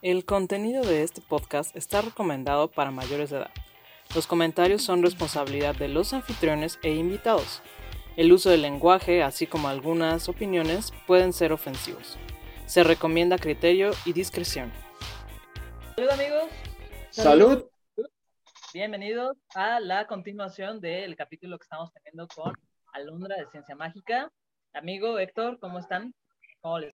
[0.00, 3.50] El contenido de este podcast está recomendado para mayores de edad.
[4.14, 7.62] Los comentarios son responsabilidad de los anfitriones e invitados.
[8.16, 12.16] El uso del lenguaje, así como algunas opiniones, pueden ser ofensivos.
[12.66, 14.70] Se recomienda criterio y discreción.
[15.96, 16.44] Salud amigos.
[17.10, 17.64] Salud.
[18.72, 22.52] Bienvenidos a la continuación del capítulo que estamos teniendo con
[22.92, 24.30] Alondra de Ciencia Mágica.
[24.74, 26.14] Amigo Héctor, ¿cómo están?
[26.60, 26.94] ¿Cómo les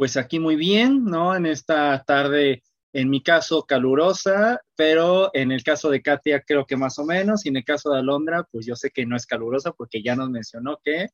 [0.00, 1.36] pues aquí muy bien, ¿no?
[1.36, 2.62] En esta tarde,
[2.94, 7.44] en mi caso, calurosa, pero en el caso de Katia creo que más o menos,
[7.44, 10.16] y en el caso de Alondra, pues yo sé que no es calurosa porque ya
[10.16, 11.08] nos mencionó que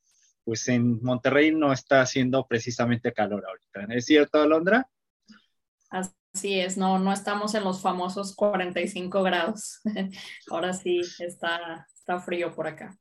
[0.45, 3.93] pues en Monterrey no está haciendo precisamente calor ahorita.
[3.93, 4.89] ¿Es cierto, Alondra?
[5.91, 9.81] Así es, no, no estamos en los famosos 45 grados.
[10.49, 12.97] Ahora sí está, está frío por acá.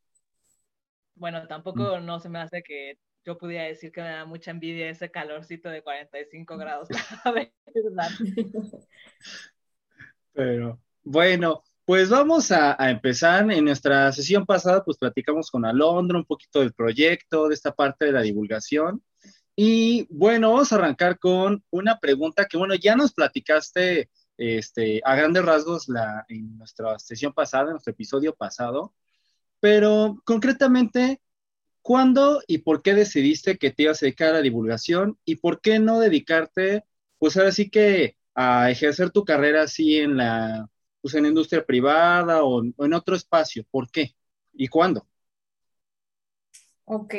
[1.13, 4.89] Bueno, tampoco no se me hace que yo podía decir que me da mucha envidia
[4.89, 6.87] ese calorcito de 45 grados,
[10.33, 13.49] Pero bueno, pues vamos a, empezar.
[13.51, 18.05] En nuestra sesión pasada, pues platicamos con Alondra un poquito del proyecto, de esta parte
[18.05, 19.03] de la divulgación.
[19.55, 25.15] Y bueno, vamos a arrancar con una pregunta que, bueno, ya nos platicaste este, a
[25.15, 28.93] grandes rasgos la, en nuestra sesión pasada, en nuestro episodio pasado,
[29.61, 31.21] pero concretamente,
[31.85, 35.61] ¿Cuándo y por qué decidiste que te ibas a dedicar a la divulgación y por
[35.61, 36.83] qué no dedicarte,
[37.19, 40.67] pues ahora sí que a ejercer tu carrera así en la,
[40.99, 43.65] pues en industria privada o, en otro espacio?
[43.69, 44.15] ¿Por qué?
[44.51, 45.07] ¿Y cuándo?
[46.85, 47.13] Ok,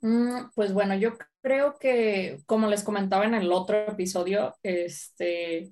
[0.00, 5.70] mm, pues bueno, yo creo que, como les comentaba en el otro episodio, este,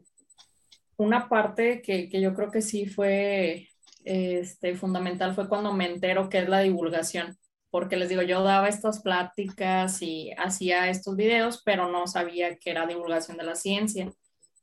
[0.99, 3.71] una parte que, que yo creo que sí fue
[4.05, 7.39] este, fundamental fue cuando me entero que es la divulgación
[7.71, 12.71] porque les digo, yo daba estas pláticas y hacía estos videos, pero no sabía que
[12.71, 14.13] era divulgación de la ciencia.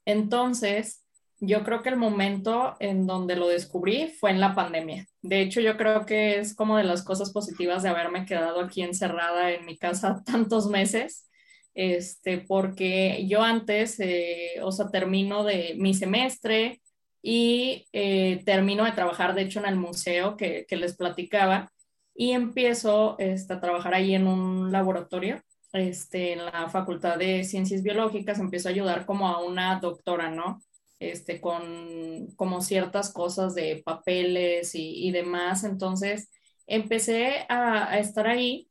[0.06, 1.04] Entonces,
[1.46, 5.08] yo creo que el momento en donde lo descubrí fue en la pandemia.
[5.22, 8.82] De hecho, yo creo que es como de las cosas positivas de haberme quedado aquí
[8.82, 11.28] encerrada en mi casa tantos meses,
[11.74, 16.82] este, porque yo antes, eh, o sea, termino de mi semestre
[17.22, 21.73] y eh, termino de trabajar, de hecho, en el museo que, que les platicaba
[22.16, 25.42] y empiezo este, a trabajar ahí en un laboratorio,
[25.74, 30.62] este, en la Facultad de Ciencias Biológicas, empiezo a ayudar como a una doctora, ¿no?
[31.00, 35.64] Este, con como ciertas cosas de papeles y, demás.
[35.64, 36.30] Entonces,
[36.68, 38.70] empecé a, estar ahí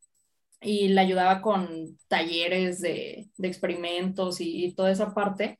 [0.61, 5.59] y le ayudaba con talleres de, experimentos y, toda esa parte.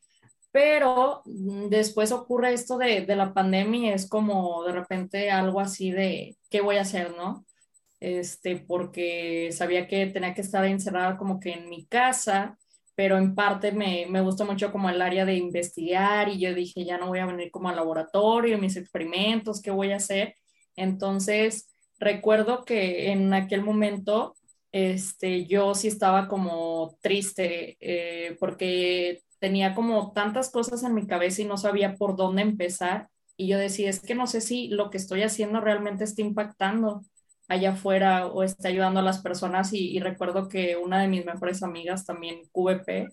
[0.53, 6.37] Pero después ocurre esto de, de la pandemia es como de repente algo así de,
[6.51, 7.45] ¿qué voy a hacer, no?
[8.03, 12.59] Este, porque sabía que tenía que estar encerrada como que en mi casa,
[12.97, 16.85] pero en parte me, me gusta mucho como el área de investigar y yo dije,
[16.85, 20.35] ya no voy a venir como al laboratorio, mis experimentos, ¿qué voy a hacer?
[20.75, 24.35] Entonces, recuerdo que en aquel momento,
[24.73, 31.43] este, yo sí estaba como triste eh, porque tenía como tantas cosas en mi cabeza
[31.43, 33.09] y no sabía por dónde empezar.
[33.37, 37.03] Y yo decía, es que no sé si lo que estoy haciendo realmente está impactando
[37.49, 41.63] allá afuera o esté ayudando a las personas y, recuerdo que una de mis mejores
[41.63, 43.09] amigas también, QVP,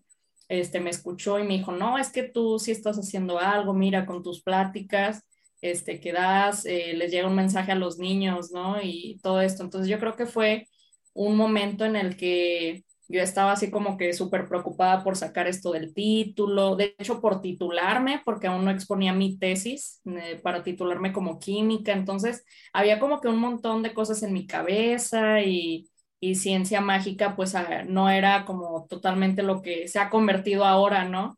[0.50, 4.06] este, me escuchó y me dijo, no, es que tú sí estás haciendo algo, mira,
[4.06, 5.24] con tus pláticas,
[5.62, 8.82] este, que das, eh, les llega un mensaje a los niños, ¿no?
[8.82, 9.64] Y todo esto.
[9.64, 10.68] Entonces yo creo que fue
[11.14, 15.72] un momento en el que yo estaba así como que súper preocupada por sacar esto
[15.72, 21.12] del título, de hecho por titularme, porque aún no exponía mi tesis eh, para titularme
[21.12, 25.90] como química, entonces había como que un montón de cosas en mi cabeza y,
[26.20, 31.06] y ciencia mágica pues ah, no era como totalmente lo que se ha convertido ahora,
[31.06, 31.38] ¿no?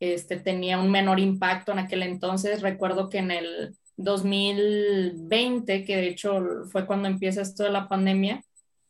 [0.00, 6.08] Este, tenía un menor impacto en aquel entonces, recuerdo que en el 2020, que de
[6.08, 8.42] hecho fue cuando empieza esto de la pandemia,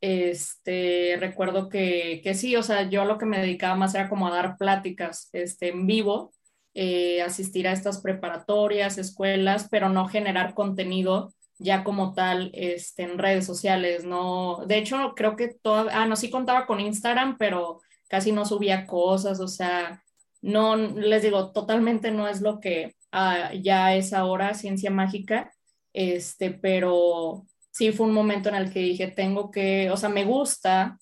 [0.02, 4.26] este, recuerdo que, que, sí, o sea, yo lo que me dedicaba más era como
[4.26, 6.32] a dar pláticas este, en vivo,
[6.74, 13.18] eh, asistir a estas preparatorias, escuelas, pero no generar contenido ya como tal este, en
[13.18, 14.64] redes sociales, ¿no?
[14.66, 18.86] De hecho, creo que todo, ah, no, sí contaba con Instagram, pero casi no subía
[18.86, 20.02] cosas, o sea,
[20.40, 25.52] no, les digo, totalmente no es lo que ah, ya es ahora ciencia mágica,
[25.92, 30.24] este, pero sí fue un momento en el que dije, tengo que, o sea, me
[30.24, 30.98] gusta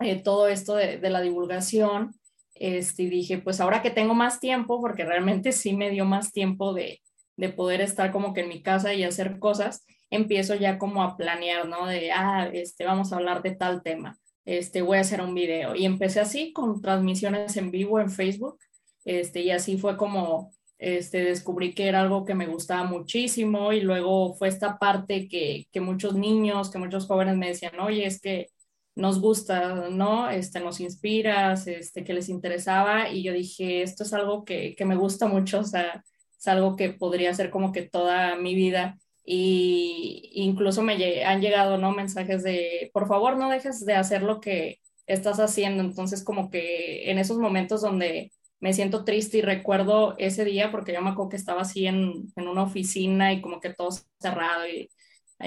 [0.00, 2.14] eh, todo esto de, de, la divulgación,
[2.54, 6.32] este, y dije, pues ahora que tengo más tiempo, porque realmente sí me dio más
[6.32, 7.00] tiempo de,
[7.36, 11.16] de poder estar como que en mi casa y hacer cosas, empiezo ya como a
[11.16, 11.86] planear, ¿no?
[11.86, 15.76] De, ah, este, vamos a hablar de tal tema, este, voy a hacer un video.
[15.76, 18.58] Y empecé así con transmisiones en vivo en Facebook,
[19.04, 23.80] este, y así fue como este, descubrí que era algo que me gustaba muchísimo y
[23.80, 28.20] luego fue esta parte que, que muchos niños, que muchos jóvenes me decían, oye, es
[28.20, 28.48] que
[28.94, 30.30] nos gusta, ¿no?
[30.30, 34.84] Este, nos inspiras, este, que les interesaba y yo dije, esto es algo que, que
[34.84, 36.04] me gusta mucho, o sea,
[36.38, 41.78] es algo que podría ser como que toda mi vida y incluso me han llegado,
[41.78, 41.92] ¿no?
[41.92, 47.10] Mensajes de, por favor, no dejes de hacer lo que estás haciendo, entonces como que
[47.10, 51.30] en esos momentos donde me siento triste y recuerdo ese día porque yo me acuerdo
[51.30, 53.90] que estaba así en, en una oficina y como que todo
[54.20, 54.90] cerrado y,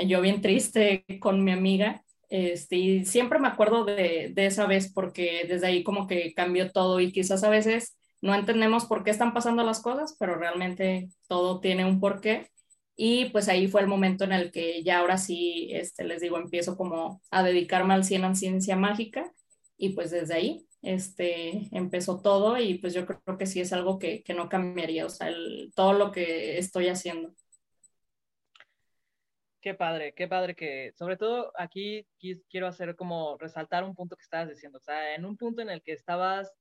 [0.07, 2.03] yo bien triste con mi amiga.
[2.29, 6.71] Este, y siempre me acuerdo de, de, esa vez porque desde ahí como que cambió
[6.71, 11.09] todo y quizás a veces no entendemos por qué están pasando las cosas, pero realmente
[11.27, 12.49] todo tiene un porqué.
[12.95, 16.37] Y pues ahí fue el momento en el que ya ahora sí, este, les digo,
[16.37, 19.33] empiezo como a dedicarme al 100 en ciencia mágica
[19.77, 23.99] y pues desde ahí este, empezó todo y pues yo creo que sí es algo
[23.99, 25.31] que, que no cambiaría, o sea,
[25.75, 27.33] todo lo que estoy haciendo.
[29.61, 32.07] Qué padre, qué padre que, sobre todo aquí
[32.49, 35.69] quiero hacer como resaltar un punto que estabas diciendo, o sea, en un punto en
[35.69, 36.51] el que estabas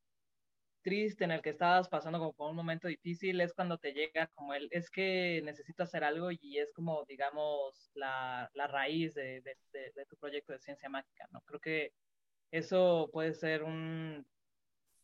[0.82, 4.28] triste, en el que estabas pasando como por un momento difícil, es cuando te llega
[4.34, 9.40] como el, es que necesito hacer algo y es como, digamos, la, la raíz de,
[9.42, 11.40] de, de, tu proyecto de ciencia mágica, ¿no?
[11.42, 11.92] Creo que
[12.50, 14.26] eso puede ser un,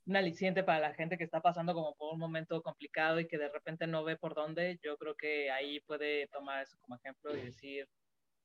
[0.07, 3.39] un aliciente para la gente que está pasando como por un momento complicado y que
[3.39, 4.79] de repente no ve por dónde.
[4.83, 7.89] Yo creo que ahí puede tomar eso como ejemplo y decir,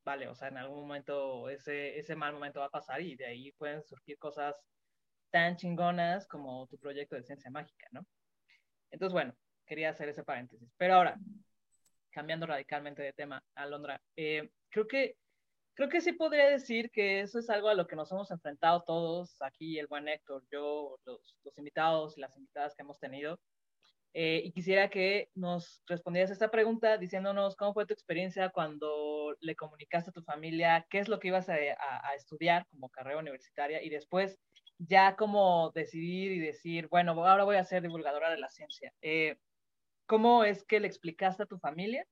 [0.03, 3.25] vale, o sea, en algún momento ese, ese mal momento va a pasar y de
[3.25, 4.55] ahí pueden surgir cosas
[5.29, 8.05] tan chingonas como tu proyecto de ciencia mágica, ¿no?
[8.91, 10.69] Entonces, bueno, quería hacer ese paréntesis.
[10.77, 11.17] Pero ahora,
[12.11, 15.15] cambiando radicalmente de tema, Alondra, eh, creo que
[15.81, 18.83] creo que sí podría decir que eso es algo a lo que nos hemos enfrentado
[18.83, 23.39] todos aquí, el buen Héctor, yo, los, los invitados y las invitadas que hemos tenido.
[24.13, 29.55] Eh, y quisiera que nos respondieras esta pregunta diciéndonos cómo fue tu experiencia cuando le
[29.55, 33.81] comunicaste a tu familia qué es lo que ibas a, a, estudiar como carrera universitaria
[33.81, 34.37] y después
[34.77, 38.93] ya cómo decidir y decir, bueno, ahora voy a ser divulgadora de la ciencia.
[39.01, 39.37] Eh,
[40.05, 42.05] ¿Cómo es que le explicaste a tu familia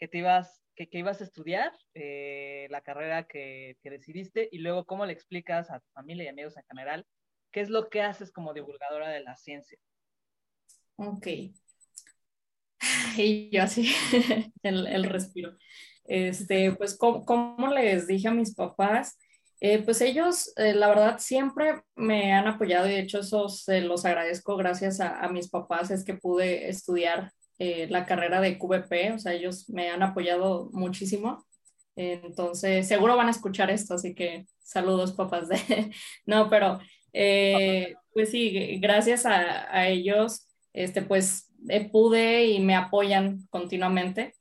[0.00, 4.86] que te ibas que, ibas a estudiar, eh, la carrera que, que, decidiste y luego
[4.86, 7.06] cómo le explicas a tu familia y amigos en general
[7.52, 9.78] qué es lo que haces como divulgadora de la ciencia.
[10.96, 11.26] Ok.
[13.16, 13.92] Y yo así,
[14.62, 15.56] el, el, respiro.
[16.04, 19.18] Este, pues, ¿cómo, les dije a mis papás?
[19.60, 23.80] Eh, pues ellos, eh, la verdad, siempre me han apoyado y de hecho eso se
[23.82, 27.32] los agradezco gracias a, a mis papás, es que pude estudiar
[27.62, 31.46] eh, la carrera de QVP, o sea, ellos me han apoyado muchísimo.
[31.94, 35.46] Entonces, seguro van a escuchar esto, así que saludos, papás.
[35.50, 35.58] De...
[36.24, 36.78] no, pero
[37.12, 44.34] eh, pues sí, gracias a, a, ellos, este, pues eh, pude y me apoyan continuamente.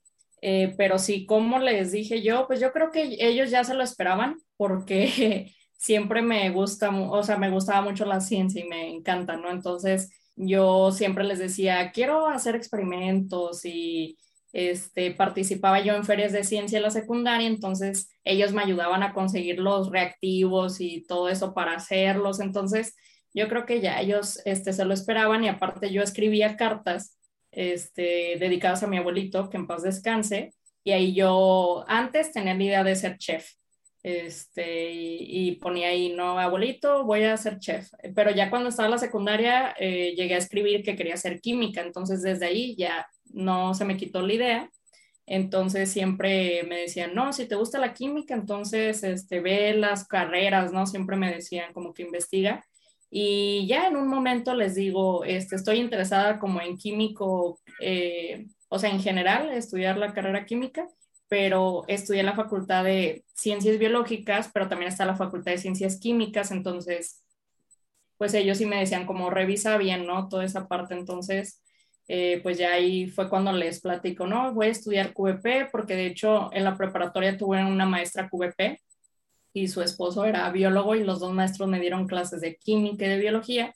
[0.78, 4.38] pero sí, como les dije yo, pues yo creo que ellos ya se lo esperaban
[4.56, 9.52] porque siempre me gusta, o sea, me gustaba mucho la ciencia y me encanta, ¿no?
[9.52, 10.10] Entonces,
[10.42, 14.18] yo siempre les decía, quiero hacer experimentos y
[14.54, 19.14] este, participaba yo en ferias de ciencia en la secundaria, entonces ellos me ayudaban a
[19.14, 22.96] conseguir los reactivos y todo eso para hacerlos, entonces
[23.34, 27.18] yo creo que ya ellos este, se lo esperaban y aparte yo escribía cartas
[27.52, 30.54] este, dedicadas a mi abuelito, que en paz descanse,
[30.86, 33.52] y ahí yo antes tenía la idea de ser chef,
[34.04, 37.90] este, y, ponía ahí, no, abuelito, voy a ser chef.
[38.16, 41.82] Pero ya cuando estaba en la secundaria eh, llegué a escribir que quería ser química,
[41.82, 44.72] entonces desde ahí ya no se me quitó la idea.
[45.26, 50.72] Entonces siempre me decían, no, si te gusta la química, entonces este, ve las carreras,
[50.74, 50.88] ¿no?
[50.88, 52.66] Siempre me decían como que investiga.
[53.12, 58.80] Y ya en un momento les digo, este, estoy interesada como en químico, eh, o
[58.80, 60.88] sea, en general, estudiar la carrera química
[61.30, 66.00] pero estudié en la Facultad de Ciencias Biológicas, pero también está la Facultad de Ciencias
[66.00, 67.24] Químicas, entonces,
[68.18, 70.28] pues ellos sí me decían como revisa bien, ¿no?
[70.28, 71.64] Toda esa parte, entonces,
[72.08, 76.08] eh, pues ya ahí fue cuando les platico, no, voy a estudiar QVP, porque de
[76.08, 78.82] hecho en la preparatoria tuve una maestra QVP
[79.54, 83.10] y su esposo era biólogo y los dos maestros me dieron clases de química y
[83.10, 83.76] de biología.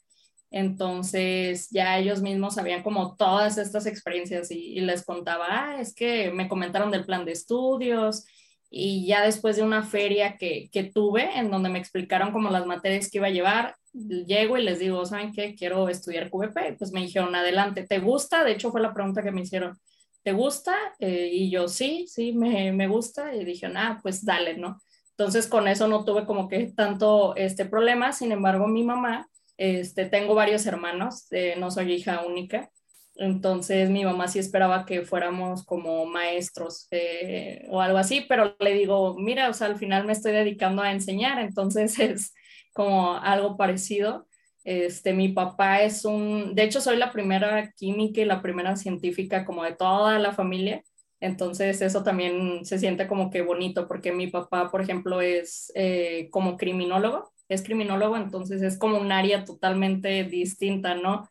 [0.53, 6.31] Entonces ya ellos mismos sabían como todas estas experiencias y, les contaba, ah, es que
[6.31, 8.23] me comentaron del plan de estudios
[8.69, 12.67] y ya después de una feria que, que tuve en donde me explicaron como las
[12.67, 15.55] materias que iba a llevar, llego y les digo, ¿saben qué?
[15.55, 16.75] Quiero estudiar QVP.
[16.77, 18.43] Pues me dijeron, adelante, ¿te gusta?
[18.43, 19.79] De hecho fue la pregunta que me hicieron,
[20.21, 20.75] ¿te gusta?
[20.99, 23.33] Eh, y yo, sí, sí, me, me gusta.
[23.35, 24.79] Y dije, ah, pues dale, ¿no?
[25.17, 28.13] Entonces con eso no tuve como que tanto este problema.
[28.13, 32.71] Sin embargo, mi mamá Este, tengo varios hermanos, eh, no soy hija única.
[33.15, 38.73] Entonces mi mamá sí esperaba que fuéramos como maestros eh, o algo así, pero le
[38.73, 42.33] digo, mira, o sea, al final me estoy dedicando a enseñar, entonces es
[42.73, 44.27] como algo parecido.
[44.63, 49.45] Este, mi papá es un, de hecho soy la primera química y la primera científica
[49.45, 50.81] como de toda la familia,
[51.19, 56.29] entonces eso también se siente como que bonito porque mi papá, por ejemplo, es eh,
[56.31, 61.29] como criminólogo, es criminólogo, entonces es como un área totalmente distinta, ¿no?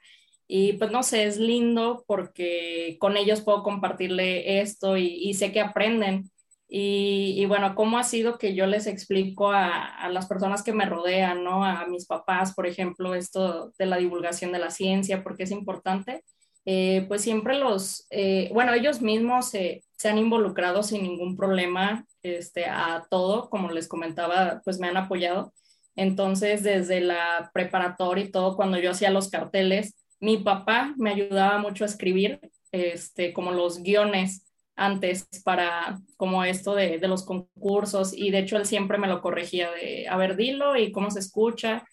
[0.55, 5.61] Y pues no sé, es lindo porque con ellos puedo compartirle esto y, sé que
[5.63, 6.31] aprenden.
[6.69, 11.43] Y, bueno, ¿cómo ha sido que yo les explico a, las personas que me rodean,
[11.45, 11.65] ¿no?
[11.65, 16.23] A mis papás, por ejemplo, esto de la divulgación de la ciencia, porque es importante.
[16.65, 22.67] Eh, pues siempre los, eh, bueno, ellos mismos se, han involucrado sin ningún problema este,
[22.67, 25.53] a todo, como les comentaba, pues me han apoyado.
[25.97, 31.59] Entonces, desde la preparatoria y todo, cuando yo hacía los carteles, mi papá me ayudaba
[31.59, 34.47] mucho a escribir, este, como los guiones
[34.77, 39.71] antes para como esto de, los concursos y de hecho él siempre me lo corregía
[39.71, 41.85] de, a ver, dilo y cómo se escucha.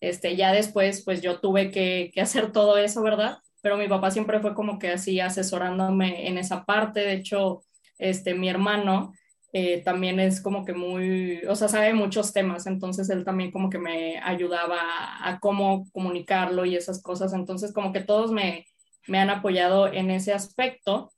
[0.00, 3.38] Este, ya después, pues yo tuve que, que hacer todo eso, ¿verdad?
[3.62, 7.00] Pero mi papá siempre fue como que así asesorándome en esa parte.
[7.00, 7.64] De hecho,
[7.98, 9.12] este, mi hermano
[9.52, 13.70] eh, también es como que muy, o sea, sabe muchos temas, entonces él también como
[13.70, 14.78] que me ayudaba
[15.22, 18.66] a, cómo comunicarlo y esas cosas, entonces como que todos me,
[19.06, 21.12] me han apoyado en ese aspecto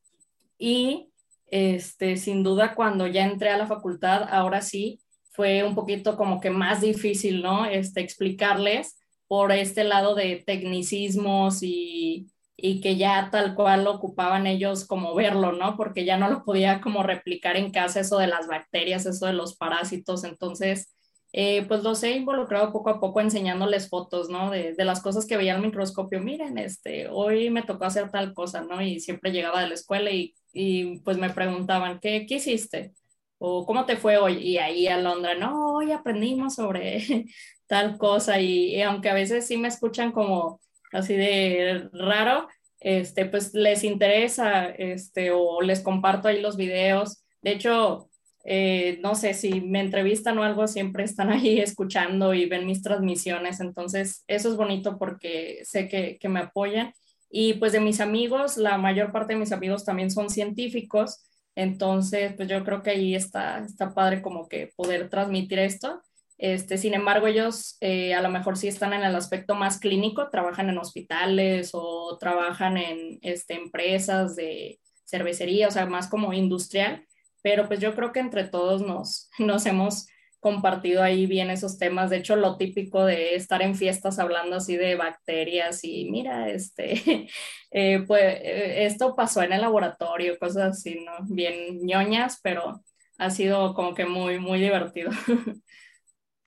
[0.58, 1.10] y
[1.48, 5.00] este, sin duda cuando ya entré a la facultad, ahora sí,
[5.32, 7.66] fue un poquito como que más difícil, ¿no?
[7.66, 8.96] Este, explicarles
[9.26, 12.28] por este lado de tecnicismos y,
[12.62, 15.76] y que ya tal cual ocupaban ellos como verlo, ¿no?
[15.76, 19.32] Porque ya no lo podía como replicar en casa eso de las bacterias, eso de
[19.32, 20.24] los parásitos.
[20.24, 20.94] Entonces,
[21.32, 24.50] eh, pues los he involucrado poco a poco enseñándoles fotos, ¿no?
[24.50, 26.20] De, las cosas que veía al microscopio.
[26.20, 28.82] Miren, este, hoy me tocó hacer tal cosa, ¿no?
[28.82, 32.92] Y siempre llegaba de la escuela y, y pues me preguntaban, ¿qué, ¿qué hiciste?
[33.38, 34.38] O ¿cómo te fue hoy?
[34.38, 37.26] Y ahí a Londra, no, hoy aprendimos sobre
[37.66, 40.60] tal cosa y, y aunque a veces sí me escuchan como
[40.92, 42.48] así de raro,
[42.80, 47.22] este, pues les interesa, este, o les comparto ahí los videos.
[47.42, 48.10] De hecho,
[48.44, 52.82] eh, no sé si me entrevistan o algo, siempre están ahí escuchando y ven mis
[52.82, 53.60] transmisiones.
[53.60, 56.92] Entonces, eso es bonito porque sé que, que me apoyan.
[57.30, 61.22] Y pues de mis amigos, la mayor parte de mis amigos también son científicos.
[61.54, 66.00] Entonces, pues yo creo que ahí está, está padre como que poder transmitir esto.
[66.42, 70.30] Este, sin embargo, ellos eh, a lo mejor sí están en el aspecto más clínico,
[70.30, 77.06] trabajan en hospitales o trabajan en este, empresas de cervecería, o sea, más como industrial,
[77.42, 80.06] pero pues yo creo que entre todos nos, nos hemos
[80.40, 82.08] compartido ahí bien esos temas.
[82.08, 87.28] De hecho, lo típico de estar en fiestas hablando así de bacterias y mira, este,
[87.70, 91.12] eh, pues eh, esto pasó en el laboratorio, cosas así, ¿no?
[91.28, 92.82] Bien ñoñas, pero
[93.18, 95.10] ha sido como que muy, muy divertido.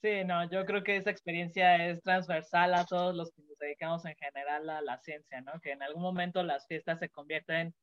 [0.04, 4.04] Sí, no, yo creo que esa experiencia es transversal a todos los que nos dedicamos
[4.04, 5.62] en general a la ciencia, ¿no?
[5.62, 7.74] Que en algún momento las fiestas se convierten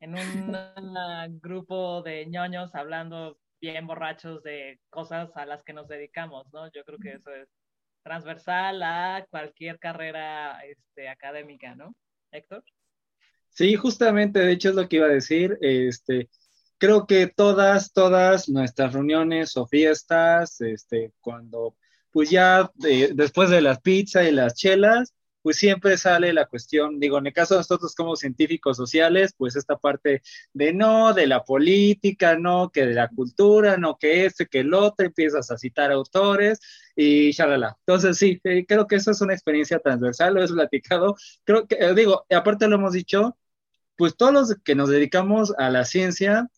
[0.00, 0.20] en un
[1.40, 6.70] grupo de ñoños hablando bien borrachos de cosas a las que nos dedicamos, ¿no?
[6.70, 7.48] Yo creo que eso es
[8.02, 11.94] transversal a cualquier carrera este, académica, ¿no?
[12.30, 12.62] Héctor.
[13.48, 15.56] Sí, justamente, de hecho es lo que iba a decir.
[15.62, 16.28] Este,
[16.80, 21.76] creo que todas, todas nuestras reuniones o fiestas, este, cuando,
[22.10, 27.18] pues ya después de las pizzas y las chelas, pues siempre sale la cuestión, digo,
[27.18, 30.22] en el caso de nosotros como científicos sociales, pues esta parte
[30.52, 34.74] de no, de la política, no, que de la cultura, no, que este, que el
[34.74, 36.60] otro, empiezas a citar autores
[36.96, 37.76] y shalala.
[37.80, 41.76] Entonces, sí, eh, creo que eso es una experiencia transversal, lo he platicado, creo que,
[41.76, 43.36] eh, digo, aparte lo hemos dicho,
[43.96, 46.48] pues todos los que nos dedicamos a la ciencia,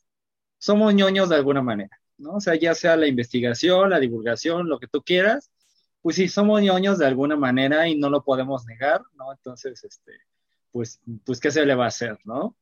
[0.63, 2.35] somos ñoños de alguna manera, ¿no?
[2.35, 5.51] O sea, ya sea la investigación, la divulgación, lo que tú quieras,
[6.01, 9.33] pues sí, somos ñoños de alguna manera y no lo podemos negar, ¿no?
[9.33, 10.13] Entonces, este,
[10.71, 12.57] pues, pues, ¿qué se le va a hacer, no?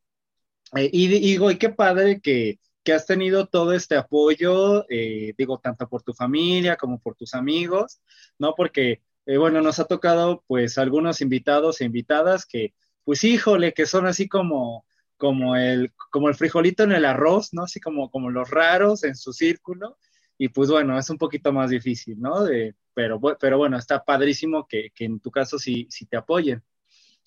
[0.76, 5.58] Eh, y digo, y qué padre que, que, has tenido todo este apoyo, eh, digo,
[5.58, 8.00] tanto por tu familia como por tus amigos,
[8.38, 8.54] ¿no?
[8.54, 12.72] Porque, eh, bueno, nos ha tocado, pues, algunos invitados e invitadas que,
[13.04, 14.86] pues, híjole, que son así como,
[15.20, 17.64] como el, como el frijolito en el arroz, ¿no?
[17.64, 19.98] Así como, como los raros en su círculo.
[20.38, 22.42] Y pues bueno, es un poquito más difícil, ¿no?
[22.42, 26.64] De, pero, pero bueno, está padrísimo que, que en tu caso sí, sí, te apoyen.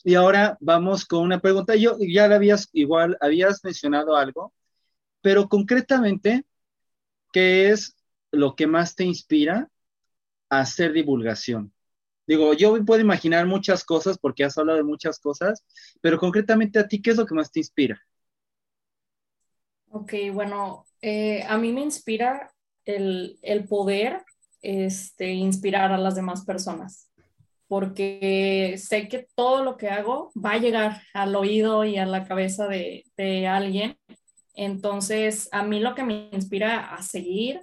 [0.04, 1.76] Y ahora vamos con una pregunta.
[1.76, 4.54] Yo ya la habías, igual, habías mencionado algo,
[5.22, 6.46] pero concretamente,
[7.32, 7.96] ¿qué es
[8.32, 9.70] lo que más te inspira
[10.50, 11.72] a hacer divulgación?
[12.26, 15.64] Digo, yo puedo imaginar muchas cosas porque has hablado de muchas cosas,
[16.02, 18.00] pero concretamente a ti, ¿qué es lo que más te inspira?
[19.90, 22.52] Ok, bueno, eh, a mí me inspira
[22.86, 24.24] el, el, poder
[24.62, 27.12] este, inspirar a las demás personas,
[27.68, 32.26] porque sé que todo lo que hago va a llegar al oído y a la
[32.26, 33.98] cabeza de, de alguien.
[34.56, 37.62] Entonces, a mí lo que me inspira a seguir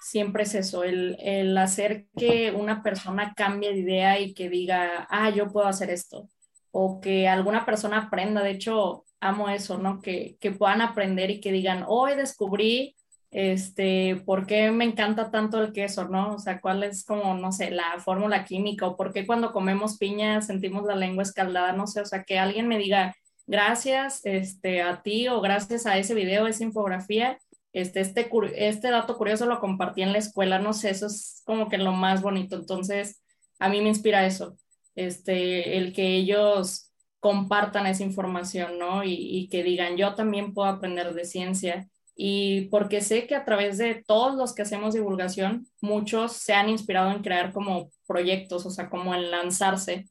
[0.00, 5.06] siempre es eso, el, el, hacer que una persona cambie de idea y que diga,
[5.10, 6.28] ah, yo puedo hacer esto,
[6.70, 10.00] o que alguna persona aprenda, de hecho, amo eso, ¿no?
[10.00, 12.96] Que, que puedan aprender y que digan, hoy descubrí,
[13.30, 16.34] este, por qué me encanta tanto el queso, ¿no?
[16.34, 19.98] O sea, cuál es como, no sé, la fórmula química, o por qué cuando comemos
[19.98, 23.14] piña sentimos la lengua escaldada, no sé, o sea, que alguien me diga,
[23.46, 27.38] gracias este, a ti o gracias a ese video, esa infografía,
[27.72, 31.68] este, este, este dato curioso lo compartí en la escuela, no sé, eso es como
[31.68, 32.56] que lo más bonito.
[32.56, 33.22] Entonces,
[33.58, 34.56] a mí me inspira eso,
[34.94, 39.04] este, el que ellos compartan esa información, ¿no?
[39.04, 41.88] Y, y que digan, yo también puedo aprender de ciencia.
[42.16, 46.68] Y porque sé que a través de todos los que hacemos divulgación, muchos se han
[46.68, 50.06] inspirado en crear como proyectos, o sea, como en lanzarse.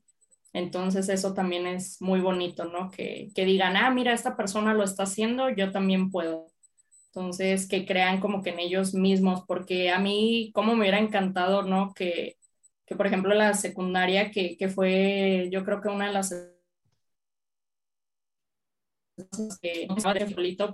[0.53, 2.89] Entonces eso también es muy bonito, ¿no?
[2.89, 6.47] Que, que digan, ah, mira, esta persona lo está haciendo, yo también puedo.
[7.19, 11.63] Entonces, que crean como que en ellos mismos, porque a mí, como me hubiera encantado,
[11.63, 11.93] ¿no?
[11.93, 12.37] Que,
[12.85, 16.31] que por ejemplo, la secundaria, que, que fue, yo creo que una de las
[19.61, 19.87] que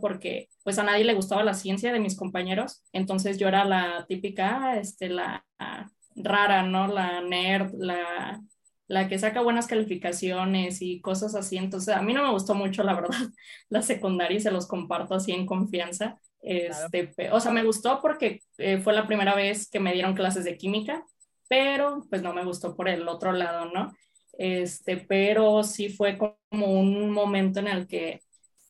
[0.02, 4.06] porque pues a nadie le gustaba la ciencia de mis compañeros, entonces yo era la
[4.08, 5.46] típica, este, la
[6.16, 6.88] rara, ¿no?
[6.88, 8.42] La nerd, la,
[8.88, 12.84] la que saca buenas calificaciones y cosas así, entonces a mí no me gustó mucho,
[12.84, 13.10] la verdad,
[13.70, 18.42] la secundaria y se los comparto así en confianza, este, O sea, me gustó porque
[18.58, 21.04] eh, fue la primera vez que me dieron clases de química,
[21.48, 23.94] pero pues no me gustó por el otro lado, ¿no?
[24.38, 28.22] Este, pero sí fue como un momento en el que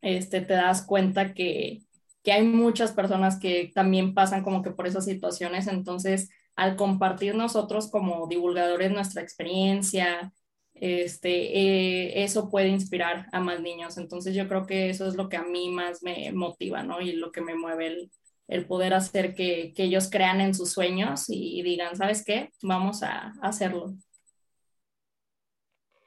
[0.01, 1.81] este, te das cuenta que,
[2.23, 7.35] que hay muchas personas que también pasan como que por esas situaciones, entonces al compartir
[7.35, 10.31] nosotros como divulgadores nuestra experiencia,
[10.75, 13.97] este, eh, eso puede inspirar a más niños.
[13.97, 17.01] Entonces yo creo que eso es lo que a mí más me motiva, ¿no?
[17.01, 18.11] Y lo que me mueve el,
[18.47, 22.51] el poder hacer que, que, ellos crean en sus sueños y, digan, ¿sabes qué?
[22.61, 23.93] Vamos a, hacerlo.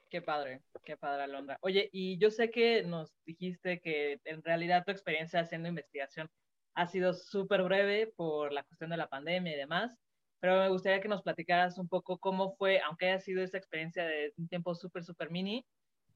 [0.09, 1.57] Qué padre, qué padre, Alondra.
[1.61, 6.29] Oye, y yo sé que nos dijiste que en realidad tu experiencia haciendo investigación
[6.73, 9.91] ha sido súper breve por la cuestión de la pandemia y demás,
[10.39, 14.05] pero me gustaría que nos platicaras un poco cómo fue, aunque haya sido esa experiencia
[14.05, 15.65] de un tiempo súper, súper mini,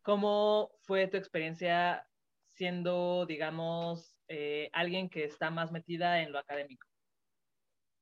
[0.02, 2.08] cómo fue tu experiencia
[2.48, 6.88] siendo, digamos, eh, alguien que está más metida en lo académico.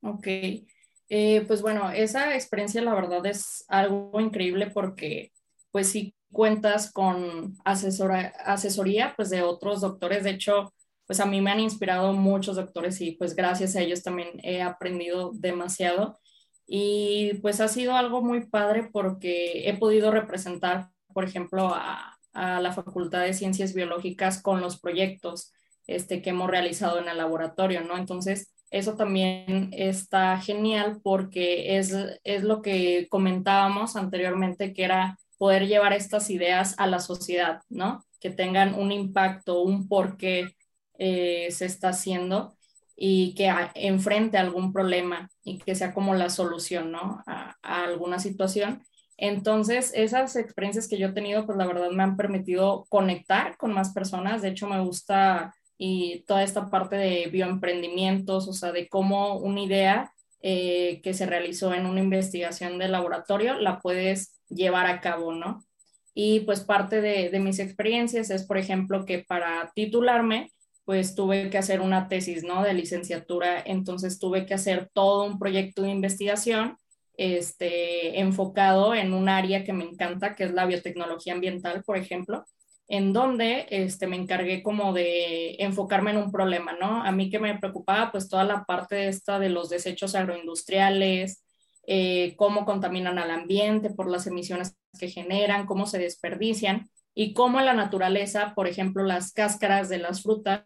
[0.02, 5.32] Ok, eh, pues bueno, esa experiencia la verdad es algo increíble porque
[5.72, 10.74] pues si cuentas con asesora, asesoría pues de otros doctores, de hecho
[11.12, 14.62] pues a mí me han inspirado muchos doctores y pues gracias a ellos también he
[14.62, 16.22] aprendido demasiado.
[16.66, 22.62] Y pues ha sido algo muy padre porque he podido representar, por ejemplo, a, a
[22.62, 25.52] la Facultad de Ciencias Biológicas con los proyectos
[25.86, 27.98] este, que hemos realizado en el laboratorio, ¿no?
[27.98, 31.94] Entonces, eso también está genial porque es,
[32.24, 38.06] es lo que comentábamos anteriormente, que era poder llevar estas ideas a la sociedad, ¿no?
[38.22, 40.56] Que tengan un impacto, un porqué
[41.04, 42.56] eh, se está haciendo
[42.96, 47.24] y que enfrente algún problema y que sea como la solución, ¿no?
[47.26, 48.84] A, alguna situación.
[49.18, 53.74] Entonces, esas experiencias que yo he tenido, pues la verdad me han permitido conectar con
[53.74, 54.44] más personas.
[54.44, 59.62] De hecho, me gusta y toda esta parte de bioemprendimientos, o sea, de cómo una
[59.62, 65.34] idea eh, que se realizó en una investigación de laboratorio la puedes llevar a cabo,
[65.34, 65.66] ¿no?
[66.14, 70.52] Y pues parte de mis experiencias es, por ejemplo, que para titularme,
[70.86, 72.64] pues tuve que hacer una tesis, ¿no?
[72.64, 76.78] De licenciatura, entonces tuve que hacer todo un proyecto de investigación
[77.18, 82.46] este, enfocado en un área que me encanta, que es la biotecnología ambiental, por ejemplo,
[82.88, 87.04] en donde este, me encargué como de enfocarme en un problema, ¿no?
[87.04, 91.44] A mí que me preocupaba, pues toda la parte esta de los desechos agroindustriales,
[91.88, 97.60] eh, cómo contaminan al ambiente por las emisiones que generan, cómo se desperdician y cómo
[97.62, 100.66] la naturaleza, por ejemplo, las cáscaras de las frutas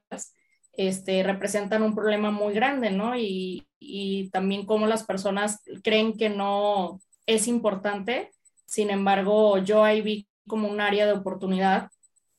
[0.73, 3.17] este, representan un problema muy grande, ¿no?
[3.17, 8.31] Y, y también cómo las personas creen que no es importante.
[8.65, 11.89] Sin embargo, yo ahí vi como un área de oportunidad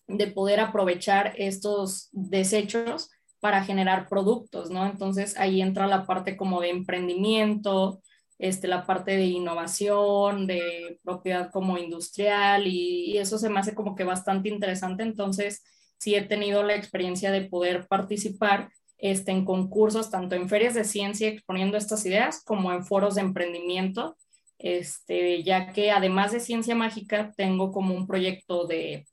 [0.06, 4.86] de poder aprovechar estos desechos para generar productos, ¿no?
[4.86, 8.00] Entonces ahí entra la parte como de emprendimiento,
[8.38, 13.94] este, la parte de innovación, de propiedad como industrial y, eso se me hace como
[13.94, 15.02] que bastante interesante.
[15.02, 15.64] Entonces,
[15.98, 20.84] sí he tenido la experiencia de poder participar este, en concursos, tanto en ferias de
[20.84, 24.16] ciencia exponiendo estas ideas, como en foros de emprendimiento,
[24.58, 29.06] este, ya que además de ciencia mágica, tengo como un proyecto de,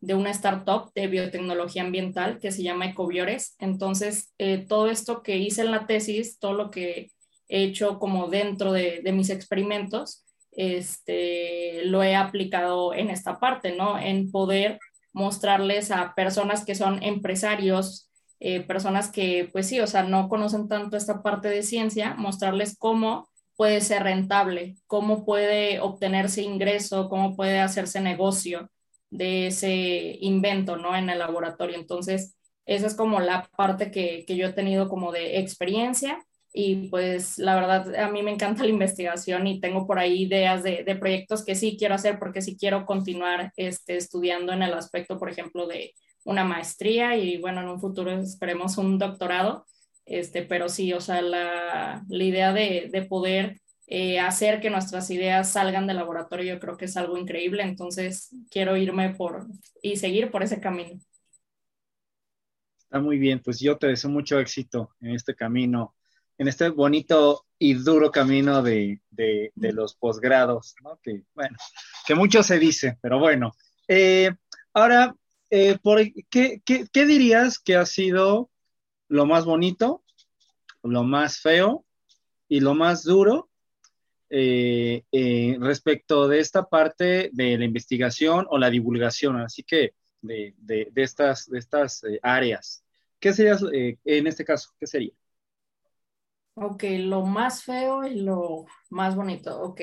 [0.00, 3.56] de una startup de biotecnología ambiental que se llama Ecobiores.
[3.58, 7.10] Entonces, eh, todo esto que hice en la tesis, todo lo que
[7.48, 13.76] he hecho como dentro de, de mis experimentos, este, lo he aplicado en esta parte,
[13.76, 13.98] ¿no?
[13.98, 14.78] En poder
[15.12, 20.68] mostrarles a personas que son empresarios, eh, personas que, pues sí, o sea, no conocen
[20.68, 27.34] tanto esta parte de ciencia, mostrarles cómo puede ser rentable, cómo puede obtenerse ingreso, cómo
[27.34, 28.70] puede hacerse negocio
[29.10, 30.94] de ese invento, ¿no?
[30.96, 31.76] En el laboratorio.
[31.76, 36.24] Entonces, esa es como la parte que, que yo he tenido como de experiencia
[36.60, 40.64] y pues la verdad a mí me encanta la investigación y tengo por ahí ideas
[40.64, 45.20] de, proyectos que sí quiero hacer porque sí quiero continuar este, estudiando en el aspecto,
[45.20, 45.94] por ejemplo, de
[46.24, 49.66] una maestría y bueno, en un futuro esperemos un doctorado,
[50.04, 55.08] este, pero sí, o sea, la, la idea de, de poder eh, hacer que nuestras
[55.12, 59.46] ideas salgan del laboratorio yo creo que es algo increíble, entonces quiero irme por
[59.80, 60.98] y seguir por ese camino.
[62.80, 65.94] Está muy bien, pues yo te deseo mucho éxito en este camino
[66.38, 70.98] en este bonito y duro camino de, de, los posgrados, ¿no?
[71.02, 71.56] Que, bueno,
[72.06, 73.52] que mucho se dice, pero bueno.
[73.88, 74.30] Eh,
[74.72, 75.16] ahora,
[75.50, 75.76] eh,
[76.30, 78.50] ¿qué, dirías que ha sido
[79.08, 80.04] lo más bonito,
[80.84, 81.84] lo más feo
[82.48, 83.50] y lo más duro
[84.30, 85.02] eh,
[85.58, 91.02] respecto de esta parte de la investigación o la divulgación, así que de, de, de
[91.02, 92.84] estas, de estas áreas.
[93.18, 94.70] ¿Qué sería en este caso?
[94.78, 95.17] ¿Qué sería?
[96.60, 99.60] Ok, lo más feo y lo más bonito.
[99.62, 99.80] Ok,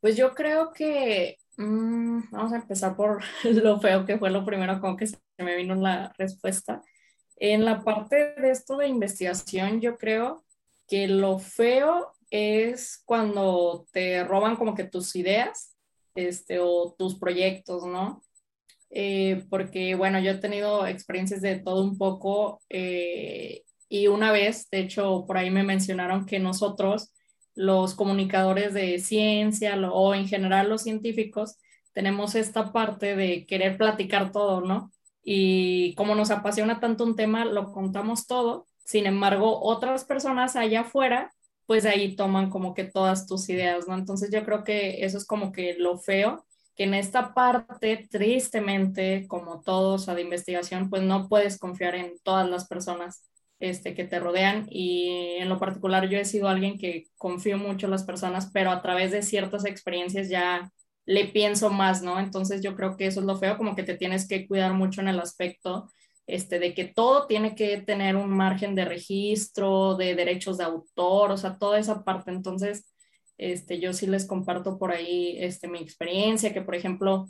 [0.00, 4.80] pues yo creo que mmm, vamos a empezar por lo feo, que fue lo primero
[4.80, 6.82] con que se me vino la respuesta.
[7.36, 10.44] En la parte de esto de investigación, yo creo
[10.88, 15.76] que lo feo es cuando te roban como que tus ideas
[16.16, 18.22] este, o tus proyectos, ¿no?
[18.90, 24.68] Eh, porque, bueno, yo he tenido experiencias de todo un poco eh, y una vez,
[24.70, 27.12] de hecho, por ahí me mencionaron que nosotros,
[27.54, 31.56] los comunicadores de ciencia o en general los científicos,
[31.92, 34.92] tenemos esta parte de querer platicar todo, ¿no?
[35.22, 38.66] Y como nos apasiona tanto un tema, lo contamos todo.
[38.84, 41.32] Sin embargo, otras personas allá afuera,
[41.66, 43.94] pues ahí toman como que todas tus ideas, ¿no?
[43.94, 46.46] Entonces yo creo que eso es como que lo feo,
[46.76, 52.14] que en esta parte, tristemente, como todos a de investigación, pues no puedes confiar en
[52.22, 53.28] todas las personas
[53.60, 57.86] este, que te rodean y en lo particular yo he sido alguien que confío mucho
[57.86, 60.70] en las personas, pero a través de ciertas experiencias ya
[61.06, 62.20] le pienso más, ¿no?
[62.20, 65.00] Entonces yo creo que eso es lo feo, como que te tienes que cuidar mucho
[65.00, 65.90] en el aspecto
[66.28, 71.30] este, de que todo tiene que tener un margen de registro, de derechos de autor,
[71.32, 72.30] o sea, toda esa parte.
[72.30, 72.92] Entonces,
[73.38, 77.28] este, yo sí les comparto por ahí este, mi experiencia, que por ejemplo,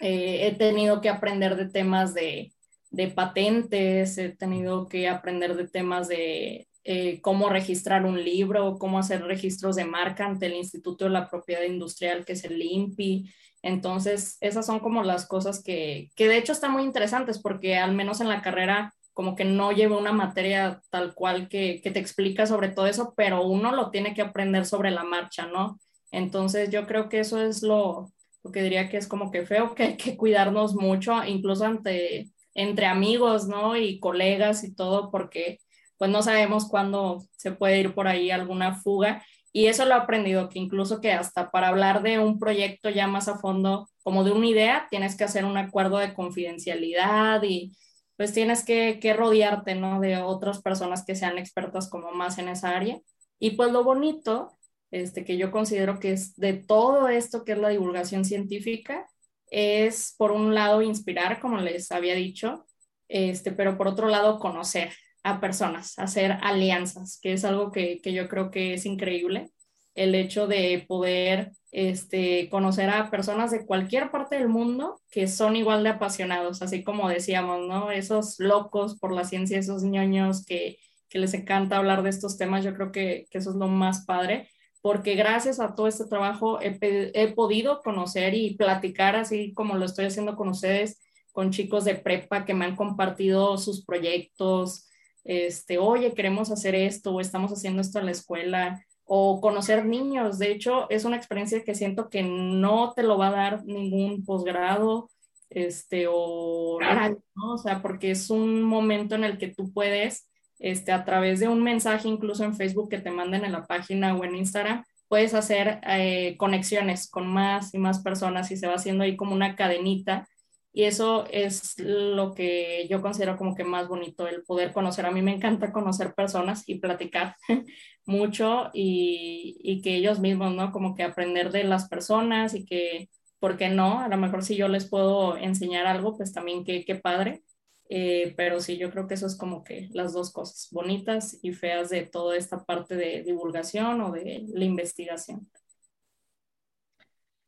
[0.00, 2.52] eh, he tenido que aprender de temas de
[2.92, 8.98] de patentes, he tenido que aprender de temas de eh, cómo registrar un libro, cómo
[8.98, 13.32] hacer registros de marca ante el Instituto de la Propiedad Industrial, que es el INPI.
[13.62, 17.94] Entonces, esas son como las cosas que, que de hecho están muy interesantes porque al
[17.94, 21.98] menos en la carrera como que no lleva una materia tal cual que, que te
[21.98, 25.78] explica sobre todo eso, pero uno lo tiene que aprender sobre la marcha, ¿no?
[26.10, 29.74] Entonces, yo creo que eso es lo, lo que diría que es como que feo,
[29.74, 33.76] que hay que cuidarnos mucho, incluso ante entre amigos, ¿no?
[33.76, 35.58] Y colegas y todo, porque
[35.98, 39.24] pues no sabemos cuándo se puede ir por ahí alguna fuga.
[39.52, 43.06] Y eso lo he aprendido, que incluso que hasta para hablar de un proyecto ya
[43.06, 47.76] más a fondo, como de una idea, tienes que hacer un acuerdo de confidencialidad y
[48.16, 50.00] pues tienes que, que rodearte, ¿no?
[50.00, 53.00] De otras personas que sean expertas como más en esa área.
[53.38, 54.56] Y pues lo bonito,
[54.90, 59.06] este, que yo considero que es de todo esto que es la divulgación científica,
[59.52, 62.66] es por un lado inspirar, como les había dicho,
[63.08, 68.14] este, pero por otro lado conocer a personas, hacer alianzas, que es algo que, que
[68.14, 69.50] yo creo que es increíble,
[69.94, 75.54] el hecho de poder este, conocer a personas de cualquier parte del mundo que son
[75.54, 77.90] igual de apasionados, así como decíamos, ¿no?
[77.90, 80.78] Esos locos por la ciencia, esos ñoños que,
[81.10, 84.06] que les encanta hablar de estos temas, yo creo que, que eso es lo más
[84.06, 84.48] padre
[84.82, 86.78] porque gracias a todo este trabajo he,
[87.14, 91.00] he, podido conocer y platicar, así como lo estoy haciendo con ustedes,
[91.32, 94.88] con chicos de prepa que me han compartido sus proyectos,
[95.24, 100.38] este, oye, queremos hacer esto o estamos haciendo esto en la escuela, o conocer niños.
[100.38, 104.24] De hecho, es una experiencia que siento que no te lo va a dar ningún
[104.24, 105.10] posgrado
[105.50, 107.52] este, o ¿no?
[107.52, 110.30] O sea, porque es un momento en el que tú puedes,
[110.62, 114.14] este, a través de un mensaje, incluso en Facebook que te manden en la página
[114.16, 118.76] o en Instagram, puedes hacer eh, conexiones con más y más personas y se va
[118.76, 120.26] haciendo ahí como una cadenita.
[120.72, 125.04] Y eso es lo que yo considero como que más bonito, el poder conocer.
[125.04, 127.36] A mí me encanta conocer personas y platicar
[128.06, 130.72] mucho y, y que ellos mismos, ¿no?
[130.72, 133.10] Como que aprender de las personas y que
[133.42, 133.98] ¿por qué no?
[133.98, 137.42] A lo mejor si yo les puedo enseñar algo, pues también qué, qué padre.
[137.88, 141.52] Eh, pero sí, yo creo que eso es como que las dos cosas, bonitas y
[141.52, 145.50] feas de toda esta parte de divulgación o de la investigación.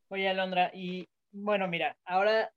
[0.08, 2.52] Oye, Alondra, y bueno, mira, ahora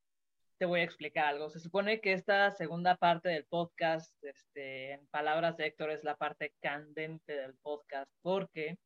[0.57, 1.49] te voy a explicar algo.
[1.49, 6.17] Se supone que esta segunda parte del podcast, este, en palabras de Héctor, es la
[6.17, 8.77] parte candente del podcast, porque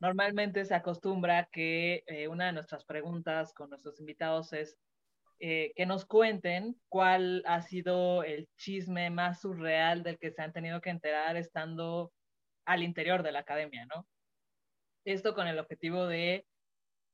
[0.00, 4.76] Normalmente se acostumbra que eh, una de nuestras preguntas con nuestros invitados es
[5.38, 10.52] eh, que nos cuenten cuál ha sido el chisme más surreal del que se han
[10.52, 12.12] tenido que enterar estando
[12.64, 14.06] al interior de la academia, ¿no?
[15.04, 16.46] Esto con el objetivo de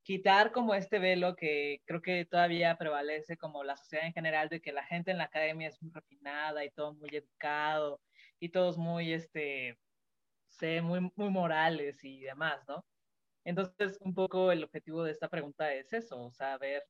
[0.03, 4.61] quitar como este velo que creo que todavía prevalece como la sociedad en general de
[4.61, 8.01] que la gente en la academia es muy refinada y todo muy educado
[8.39, 9.77] y todos muy, este,
[10.81, 12.85] muy, muy morales y demás, ¿no?
[13.45, 16.83] Entonces, un poco el objetivo de esta pregunta es eso, o sea, ver,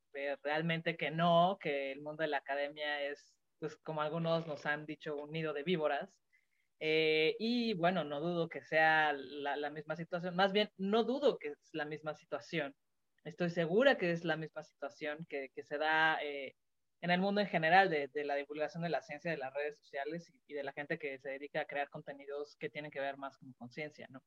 [0.44, 4.86] realmente que no, que el mundo de la academia es, pues como algunos nos han
[4.86, 6.10] dicho, un nido de víboras.
[6.80, 11.50] Eh, y bueno, no dudo que sea la, misma situación, más bien, no dudo que
[11.50, 12.76] es la misma situación.
[13.24, 16.56] Estoy segura que es la misma situación que, se da eh,
[17.02, 20.32] en el mundo en general de, la divulgación de la ciencia, de las redes sociales
[20.48, 23.38] y, de la gente que se dedica a crear contenidos que tienen que ver más
[23.38, 24.22] con conciencia, ¿no?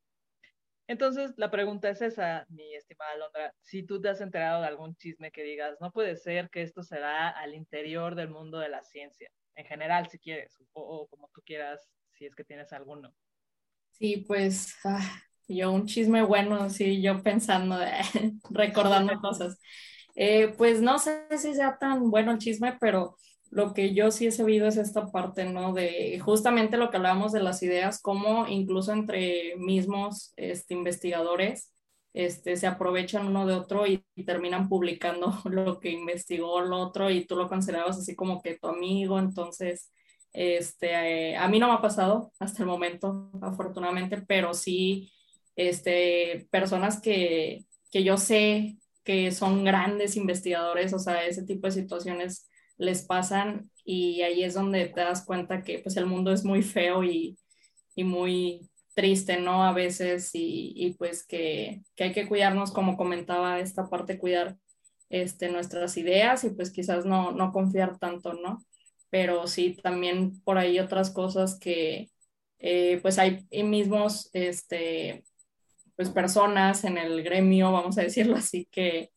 [0.88, 4.94] Entonces, la pregunta es esa, mi estimada Londra, si tú te has enterado de algún
[4.96, 8.68] chisme que digas, no puede ser que esto se da al interior del mundo de
[8.68, 13.12] la ciencia, en general, si quieres, o, como tú quieras, si es que tienes alguno.
[13.92, 17.78] Sí, pues ah, yo un chisme bueno, sí, yo pensando,
[18.50, 19.58] recordando cosas.
[20.14, 23.16] Eh, pues no sé si sea tan bueno el chisme, pero
[23.50, 25.72] lo que yo sí he sabido es esta parte, ¿no?
[25.72, 31.72] De justamente lo que hablábamos de las ideas, cómo incluso entre mismos este, investigadores
[32.16, 37.26] este, se aprovechan uno de otro y, terminan publicando lo que investigó el otro y
[37.26, 39.92] tú lo considerabas así como que tu amigo, entonces,
[40.32, 45.12] este, a mí no me ha pasado hasta el momento, afortunadamente, pero sí,
[45.56, 51.72] este, personas que, que yo sé que son grandes investigadores, o sea, ese tipo de
[51.72, 52.48] situaciones
[52.78, 56.62] les pasan y ahí es donde te das cuenta que pues el mundo es muy
[56.62, 57.38] feo y,
[57.94, 59.64] y muy triste, ¿no?
[59.64, 64.56] A veces y, y pues que, que, hay que cuidarnos, como comentaba esta parte, cuidar
[65.10, 68.64] este, nuestras ideas y pues quizás no, no confiar tanto, ¿no?
[69.10, 72.10] Pero sí, también por ahí otras cosas que
[72.58, 75.24] eh, pues hay mismos, este,
[75.94, 79.10] pues personas en el gremio, vamos a decirlo así, que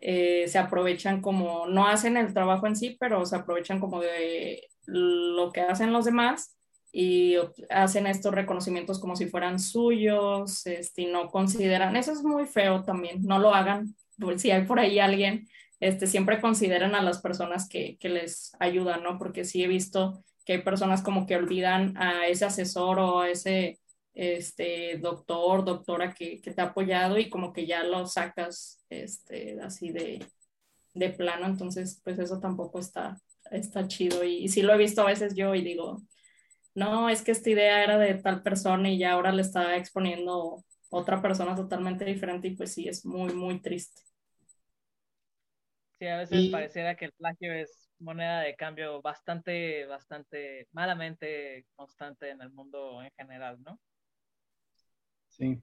[0.00, 4.68] eh, se aprovechan como, no hacen el trabajo en sí, pero se aprovechan como de
[4.86, 6.56] lo que hacen los demás
[6.92, 7.36] y
[7.70, 12.84] hacen estos reconocimientos como si fueran suyos, este, y no consideran, eso es muy feo
[12.84, 15.48] también, no lo hagan, pues, si hay por ahí alguien,
[15.80, 19.18] este, siempre consideren a las personas que, que les ayudan, ¿no?
[19.18, 23.28] Porque sí he visto que hay personas como que olvidan a ese asesor o a
[23.30, 23.78] ese
[24.16, 29.60] este, doctor, doctora que, que, te ha apoyado y como que ya lo sacas este,
[29.60, 30.24] así de,
[30.94, 35.02] de plano, entonces pues eso tampoco está, está chido y, y, sí lo he visto
[35.02, 36.02] a veces yo y digo,
[36.74, 40.64] no, es que esta idea era de tal persona y ya ahora le está exponiendo
[40.88, 44.00] otra persona totalmente diferente y pues sí, es muy, muy triste.
[45.98, 52.30] Sí, a veces pareciera que el plagio es moneda de cambio bastante, bastante malamente constante
[52.30, 53.78] en el mundo en general, ¿no?
[55.36, 55.60] Sí,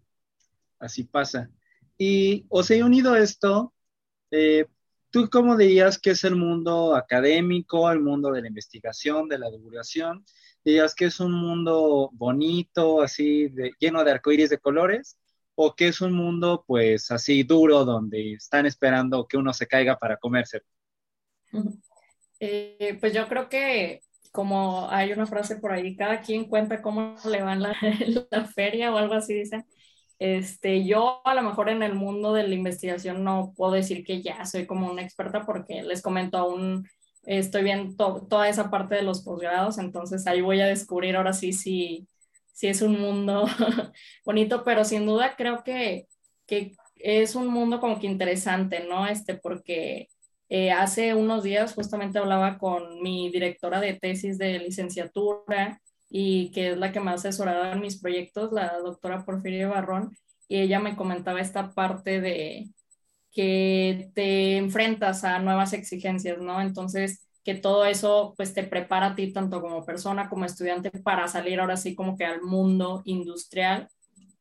[0.80, 1.50] así pasa.
[1.98, 3.74] Y os he unido esto,
[4.30, 4.68] eh,
[5.10, 9.50] ¿tú cómo dirías que es el mundo académico, el mundo de la investigación, de la
[9.50, 10.24] divulgación?
[10.64, 15.18] ¿Dirías que es un mundo bonito, así, lleno de arcoíris de colores?
[15.56, 19.98] ¿O que es un mundo, pues, así duro, donde están esperando que uno se caiga
[19.98, 20.62] para comerse?
[22.46, 24.02] Eh, pues yo creo que
[24.34, 27.76] como hay una frase por ahí, cada quien cuenta cómo le va en la,
[28.32, 29.66] la feria o algo así, dicen.
[30.20, 34.22] Este, yo a lo mejor en el mundo de la investigación no puedo decir que
[34.22, 36.88] ya soy como una experta porque les comento aún,
[37.24, 41.54] estoy viendo toda esa parte de los posgrados, entonces ahí voy a descubrir ahora sí
[41.54, 42.08] si,
[42.54, 43.46] sí es un mundo
[44.26, 46.08] bonito, pero sin duda creo que,
[46.48, 49.06] que es un mundo como que interesante, ¿no?
[49.08, 50.10] Este, porque
[50.56, 56.72] eh, hace unos días justamente hablaba con mi directora de tesis de licenciatura y que
[56.74, 60.16] es la que me ha en mis proyectos, la doctora Porfiria Barrón,
[60.48, 62.70] y ella me comentaba esta parte de
[63.32, 66.62] que te enfrentas a nuevas exigencias, ¿no?
[66.62, 71.28] Entonces, que todo eso pues te prepara a ti tanto como persona como estudiante para
[71.28, 73.90] salir ahora sí como que al mundo industrial.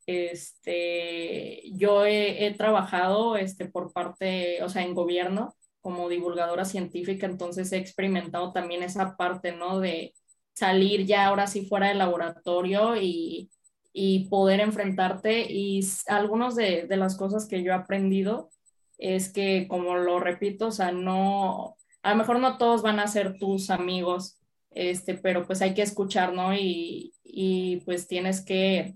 [0.06, 7.26] Este, yo he, he trabajado este, por parte, o sea, en gobierno como divulgadora científica,
[7.26, 9.80] entonces he experimentado también esa parte, ¿no?
[9.80, 10.14] De
[10.54, 13.50] salir ya ahora sí fuera del laboratorio y,
[13.92, 15.46] y poder enfrentarte.
[15.52, 18.50] Y algunas de, de, las cosas que yo he aprendido
[18.98, 23.08] es que, como lo repito, o sea, no, a lo mejor no todos van a
[23.08, 24.38] ser tus amigos,
[24.70, 26.54] este, pero pues hay que escuchar, ¿no?
[26.54, 28.94] Y, y pues tienes que,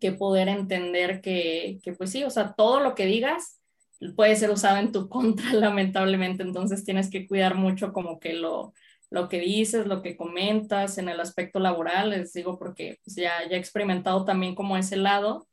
[0.00, 3.57] que poder entender que, que, pues sí, o sea, todo lo que digas
[4.16, 8.74] puede ser usado en tu contra, lamentablemente, entonces tienes que cuidar mucho como que lo,
[9.10, 13.42] lo que dices, lo que comentas en el aspecto laboral, les digo porque pues, ya,
[13.42, 15.46] he experimentado también como ese lado.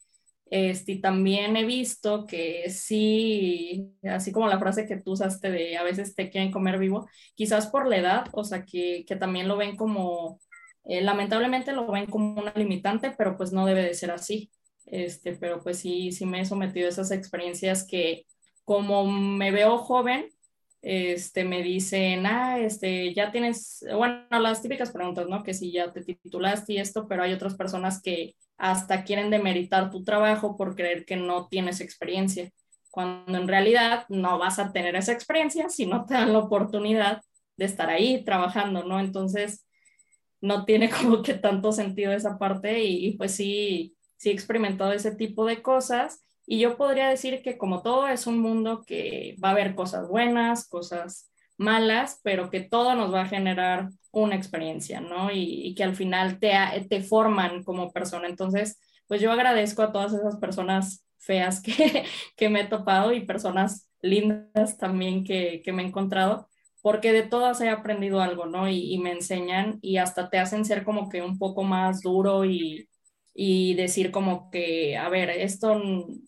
[0.51, 5.75] Este, y también he visto que sí, así como la frase que tú usaste de
[5.77, 9.47] a veces te quieren comer vivo, quizás por la edad, o sea, que, que también
[9.47, 10.39] lo ven como,
[10.83, 14.51] eh, lamentablemente lo ven como una limitante, pero pues no debe de ser así.
[14.85, 18.25] Este, pero pues sí, sí me he sometido a esas experiencias que
[18.65, 20.29] como me veo joven,
[20.81, 25.43] este, me dicen, ah, este, ya tienes, bueno, las típicas preguntas, ¿no?
[25.43, 29.89] Que si ya te titulaste y esto, pero hay otras personas que hasta quieren demeritar
[29.89, 32.51] tu trabajo por creer que no tienes experiencia,
[32.91, 37.21] cuando en realidad no vas a tener esa experiencia si no te dan la oportunidad
[37.57, 38.99] de estar ahí trabajando, ¿no?
[38.99, 39.65] Entonces,
[40.41, 44.93] no tiene como que tanto sentido esa parte y, y pues sí, sí he experimentado
[44.93, 49.35] ese tipo de cosas y yo podría decir que como todo es un mundo que
[49.43, 54.35] va a haber cosas buenas, cosas malas, pero que todo nos va a generar una
[54.35, 55.31] experiencia, ¿no?
[55.31, 56.53] Y, que al final te,
[56.89, 58.27] te forman como persona.
[58.27, 62.05] Entonces, pues yo agradezco a todas esas personas feas que,
[62.37, 66.47] que me he topado y personas lindas también que, que me he encontrado,
[66.81, 68.69] porque de todas he aprendido algo, ¿no?
[68.69, 72.87] Y, me enseñan y hasta te hacen ser como que un poco más duro y,
[73.35, 75.81] y decir como que, a ver, esto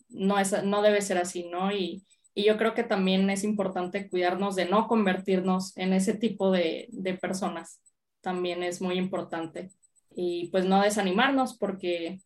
[0.10, 1.72] no, es, no debe ser así, ¿no?
[1.72, 6.52] Y, y yo creo que también es importante cuidarnos de no convertirnos en ese tipo
[6.52, 7.82] de, de personas.
[8.22, 9.72] También es muy importante.
[10.16, 12.20] Y pues no desanimarnos porque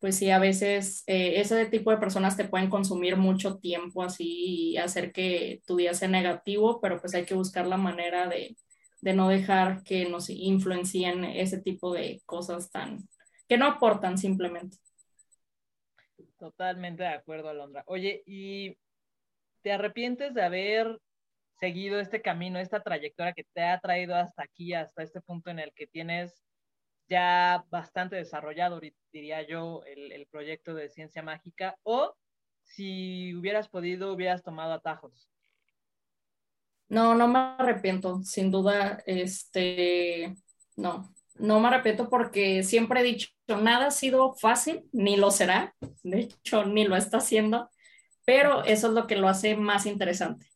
[0.00, 4.72] pues sí, a veces eh, ese tipo de personas te pueden consumir mucho tiempo así
[4.72, 8.56] y hacer que tu día sea negativo, pero pues hay que buscar la manera de,
[9.02, 13.08] de no dejar que nos influencien ese tipo de cosas tan,
[13.50, 14.76] que no aportan simplemente.
[16.38, 17.82] Totalmente de acuerdo, Alondra.
[17.88, 18.78] Oye, ¿y
[19.62, 21.00] te arrepientes de haber
[21.58, 25.58] seguido este camino, esta trayectoria que te ha traído hasta aquí, hasta este punto en
[25.58, 26.40] el que tienes
[27.08, 28.80] ya bastante desarrollado,
[29.12, 31.76] diría yo, el, el proyecto de ciencia mágica?
[31.82, 32.14] ¿O
[32.62, 35.28] si hubieras podido, hubieras tomado atajos?
[36.88, 40.36] No, no me arrepiento, sin duda, este,
[40.76, 45.74] no, no me arrepiento porque siempre he dicho, nada ha sido fácil, ni lo será,
[46.02, 47.68] de hecho, ni lo está haciendo,
[48.24, 50.46] pero eso es lo que lo hace más interesante.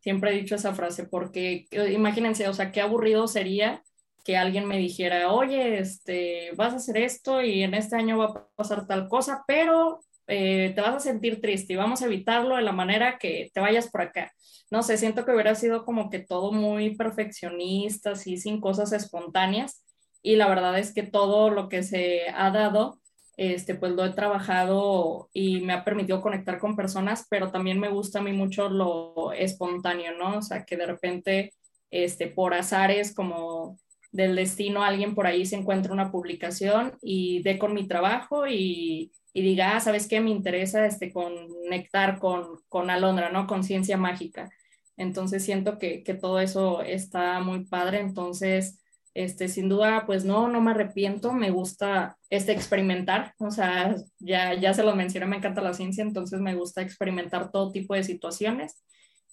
[0.00, 3.82] Siempre he dicho esa frase porque imagínense, o sea, qué aburrido sería
[4.24, 8.26] que alguien me dijera, oye, este, vas a hacer esto y en este año va
[8.26, 12.56] a pasar tal cosa, pero eh, te vas a sentir triste y vamos a evitarlo
[12.56, 14.32] de la manera que te vayas por acá.
[14.70, 19.83] No sé, siento que hubiera sido como que todo muy perfeccionista, así, sin cosas espontáneas
[20.24, 22.98] y la verdad es que todo lo que se ha dado,
[23.36, 27.90] este, pues lo he trabajado y me ha permitido conectar con personas, pero también me
[27.90, 30.38] gusta a mí mucho lo espontáneo, ¿no?
[30.38, 31.52] O sea, que de repente,
[31.90, 33.78] este, por azares como
[34.12, 39.12] del destino, alguien por ahí se encuentra una publicación y dé con mi trabajo y,
[39.34, 40.20] y diga, ah, ¿sabes qué?
[40.22, 43.46] Me interesa este, conectar con, con Alondra, ¿no?
[43.46, 44.48] Con ciencia mágica.
[44.96, 48.00] Entonces siento que, que todo eso está muy padre.
[48.00, 48.80] Entonces,
[49.14, 54.54] este, sin duda, pues no, no me arrepiento, me gusta este experimentar, o sea, ya,
[54.54, 58.02] ya se lo mencioné, me encanta la ciencia, entonces me gusta experimentar todo tipo de
[58.02, 58.84] situaciones,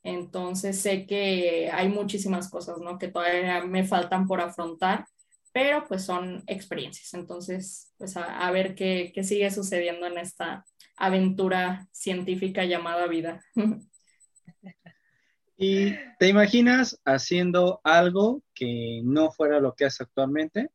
[0.04, 2.98] entonces sé que hay muchísimas cosas, ¿no?
[3.00, 5.06] Que todavía me faltan por afrontar,
[5.52, 10.66] pero pues son experiencias, entonces, pues a, a ver qué, qué sigue sucediendo en esta
[10.96, 13.42] aventura científica llamada vida.
[15.64, 20.72] ¿Y te imaginas haciendo algo que no fuera lo que haces actualmente?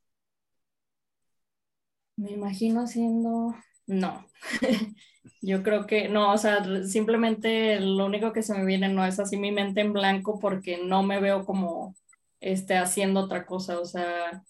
[2.15, 3.57] Me imagino haciendo,
[3.89, 4.25] no,
[5.43, 9.19] yo creo que no, o sea, simplemente lo único que se me viene no es
[9.19, 11.97] así mi mente en blanco porque no me veo como
[12.39, 14.45] este, haciendo otra cosa, o sea,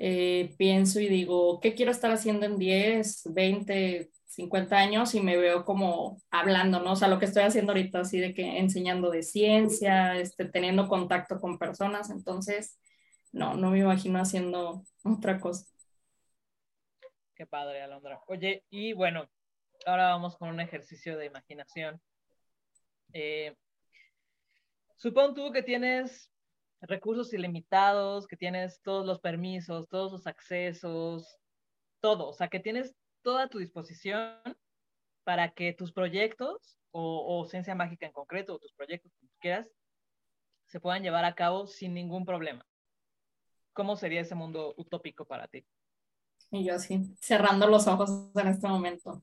[0.00, 5.14] eh, pienso y digo, ¿qué quiero estar haciendo en 10, 20, 50 años?
[5.14, 6.92] Y me veo como hablando, ¿no?
[6.92, 10.88] O sea, lo que estoy haciendo ahorita, así de que enseñando de ciencia, este, teniendo
[10.88, 12.78] contacto con personas, entonces,
[13.32, 15.66] no, no me imagino haciendo otra cosa.
[17.34, 18.20] Qué padre, Alondra.
[18.26, 19.28] Oye, y bueno,
[19.86, 22.00] ahora vamos con un ejercicio de imaginación.
[23.12, 23.54] Eh,
[25.00, 26.30] tú que tienes
[26.82, 31.38] recursos ilimitados, que tienes todos los permisos, todos los accesos,
[32.00, 32.94] todo, o sea, que tienes
[33.26, 34.38] toda tu disposición
[35.24, 39.66] para que tus proyectos o, ciencia mágica en concreto, o tus proyectos que quieras,
[40.68, 42.64] se puedan llevar a cabo sin ningún problema.
[43.72, 45.66] ¿Cómo sería ese mundo utópico para ti?
[46.52, 49.20] Y yo así, cerrando los ojos en este momento.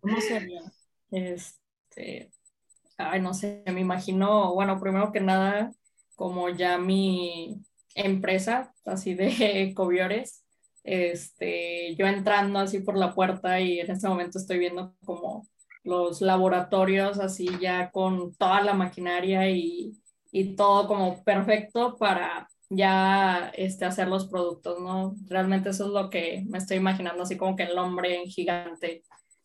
[0.00, 0.62] ¿Cómo sería?
[1.10, 2.30] Este,
[2.96, 5.72] ay, no sé, me imagino, bueno, primero que nada,
[6.14, 7.62] como ya mi
[7.94, 10.45] empresa, así de Coviores,
[10.86, 15.46] este, yo entrando así por la puerta y en este momento estoy viendo como
[15.82, 19.92] los laboratorios así ya con toda la maquinaria y,
[20.30, 25.16] y todo como perfecto para ya este, hacer los productos, ¿no?
[25.26, 29.02] Realmente eso es lo que me estoy imaginando, así como que el hombre gigante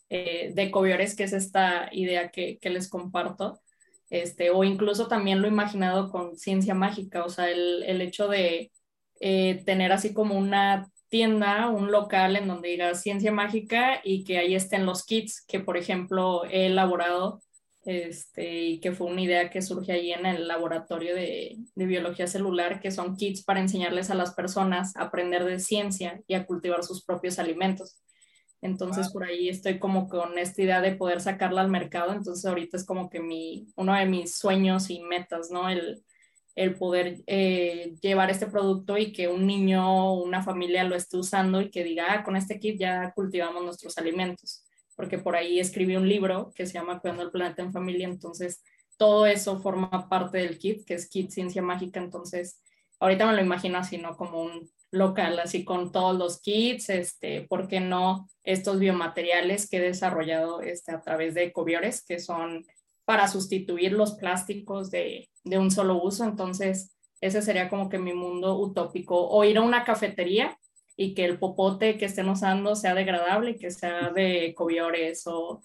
[0.10, 3.62] eh, de Coviores, que es esta idea que, que, les comparto,
[4.10, 8.28] este, o incluso también lo he imaginado con ciencia mágica, o sea, el, el hecho
[8.28, 8.72] de
[9.20, 14.38] eh, tener así como una tienda, un local en donde diga ciencia mágica y que
[14.38, 17.42] ahí estén los kits que, por ejemplo, he elaborado
[17.84, 22.28] este, y que fue una idea que surge ahí en el laboratorio de, de, biología
[22.28, 26.46] celular, que son kits para enseñarles a las personas a aprender de ciencia y a
[26.46, 28.00] cultivar sus propios alimentos.
[28.62, 32.78] Entonces por ahí estoy como con esta idea de poder sacarla al mercado, entonces ahorita
[32.78, 35.68] es como que mi, uno de mis sueños y metas, ¿no?
[35.68, 36.04] El,
[36.56, 41.18] el poder eh, llevar este producto y que un niño o una familia lo esté
[41.18, 44.66] usando y que diga, ah, con este kit ya cultivamos nuestros alimentos
[45.02, 48.62] porque por ahí escribí un libro que se llama Cuidando el Planeta en Familia, entonces
[48.98, 52.62] todo eso forma parte del kit, que es Kit Ciencia Mágica, entonces
[53.00, 54.16] ahorita me lo imagino así, ¿no?
[54.16, 59.78] Como un local, así con todos los kits, este, ¿por qué no estos biomateriales que
[59.78, 62.64] he desarrollado este, a través de Ecobiores, que son
[63.04, 66.24] para sustituir los plásticos de, de un solo uso?
[66.26, 69.28] Entonces, ese sería como que mi mundo utópico.
[69.30, 70.58] O ir a una cafetería
[70.98, 75.62] y que el popote que estén usando sea degradable, que sea de cobiores o,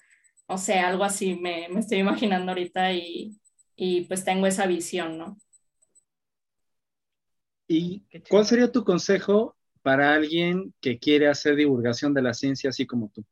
[0.47, 3.37] o sea, algo así me, me estoy imaginando ahorita y,
[3.77, 5.39] y, pues tengo esa visión, ¿no?
[7.69, 12.87] ¿Y cuál sería tu consejo para alguien que quiere hacer divulgación de la ciencia así
[12.87, 13.25] como tú?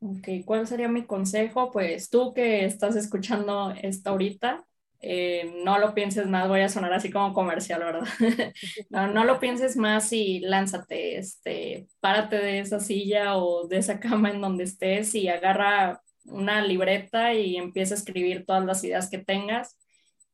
[0.00, 1.72] Ok, ¿cuál sería mi consejo?
[1.72, 4.66] Pues tú que estás escuchando esto ahorita,
[5.06, 8.08] eh, no lo pienses más, voy a sonar así como comercial, ¿verdad?
[8.88, 14.00] no, no, lo pienses más y lánzate, este, párate de esa silla o de esa
[14.00, 19.10] cama en donde estés y agarra una libreta y empieza a escribir todas las ideas
[19.10, 19.76] que tengas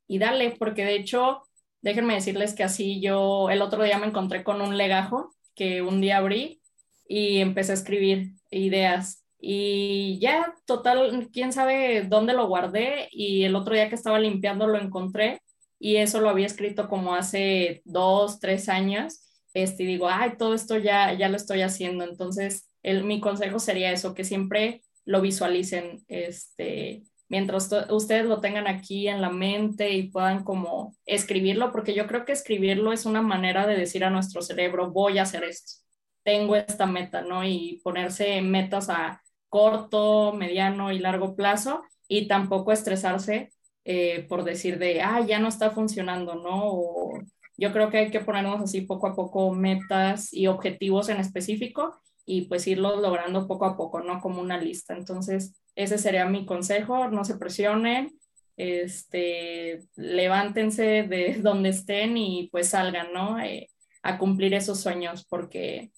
[0.07, 1.43] y dale, porque de hecho,
[1.83, 6.01] déjenme decirles que así yo el otro día me encontré con un legajo que un
[6.01, 6.62] día abrí
[7.09, 13.57] y empecé a escribir ideas y ya, total, quién sabe dónde lo guardé y el
[13.57, 15.41] otro día que estaba limpiando lo encontré
[15.78, 19.22] y eso lo había escrito como hace dos, tres años.
[19.55, 22.05] Este, y digo, ay, todo esto ya, ya lo estoy haciendo.
[22.05, 28.66] Entonces, el, mi consejo sería eso, que siempre lo visualicen, este, mientras ustedes lo tengan
[28.66, 33.22] aquí en la mente y puedan como escribirlo, porque yo creo que escribirlo es una
[33.22, 35.82] manera de decir a nuestro cerebro, voy a hacer esto,
[36.22, 37.45] tengo esta meta, ¿no?
[37.45, 43.53] Y ponerse metas a corto, mediano y largo plazo y tampoco estresarse
[43.85, 47.13] eh, por decir de, ah, ya no está funcionando, ¿no?
[47.61, 52.01] yo creo que hay que ponernos así poco a poco metas y objetivos en específico
[52.25, 54.21] y pues irlos logrando poco a poco, ¿no?
[54.23, 54.97] Como una lista.
[54.97, 58.19] Entonces, ese sería mi consejo, no se presionen,
[58.57, 63.39] este, levántense de donde estén y pues salgan, ¿no?
[63.39, 63.69] Eh,
[64.03, 65.93] a cumplir esos sueños porque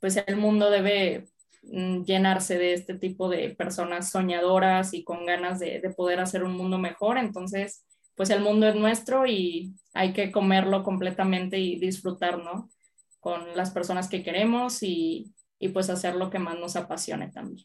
[0.00, 1.28] pues el mundo debe
[1.62, 6.56] llenarse de este tipo de personas soñadoras y con ganas de, de, poder hacer un
[6.56, 7.18] mundo mejor.
[7.18, 12.68] Entonces, pues el mundo es nuestro y hay que comerlo completamente y disfrutar, ¿no?
[13.20, 17.64] Con las personas que queremos y, y pues hacer lo que más nos apasione también.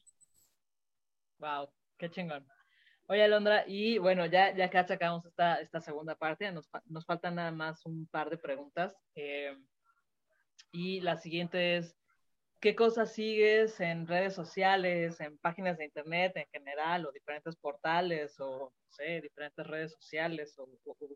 [1.39, 2.47] Wow, qué chingón.
[3.07, 7.35] Oye, Alondra, y bueno, ya, ya que sacamos esta, esta segunda parte, nos, nos faltan
[7.35, 8.95] nada más un par de preguntas.
[9.15, 9.57] Eh,
[10.71, 11.95] y la siguiente es,
[12.59, 18.39] qué cosas sigues en redes sociales, en páginas de internet en general, o diferentes portales,
[18.39, 20.67] o no sé, diferentes redes sociales, o,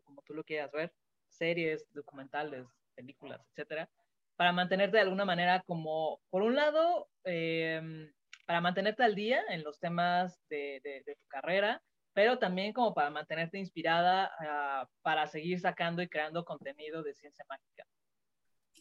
[0.04, 0.92] como tú lo quieras ver,
[1.28, 3.88] series, documentales, películas, etcétera,
[4.36, 8.12] para mantenerte de alguna manera como, por un lado, em,
[8.46, 11.82] para mantenerte al día en los temas de, tu carrera,
[12.12, 17.44] pero también como para mantenerte inspirada ah, para seguir sacando y creando contenido de ciencia
[17.48, 17.84] mágica.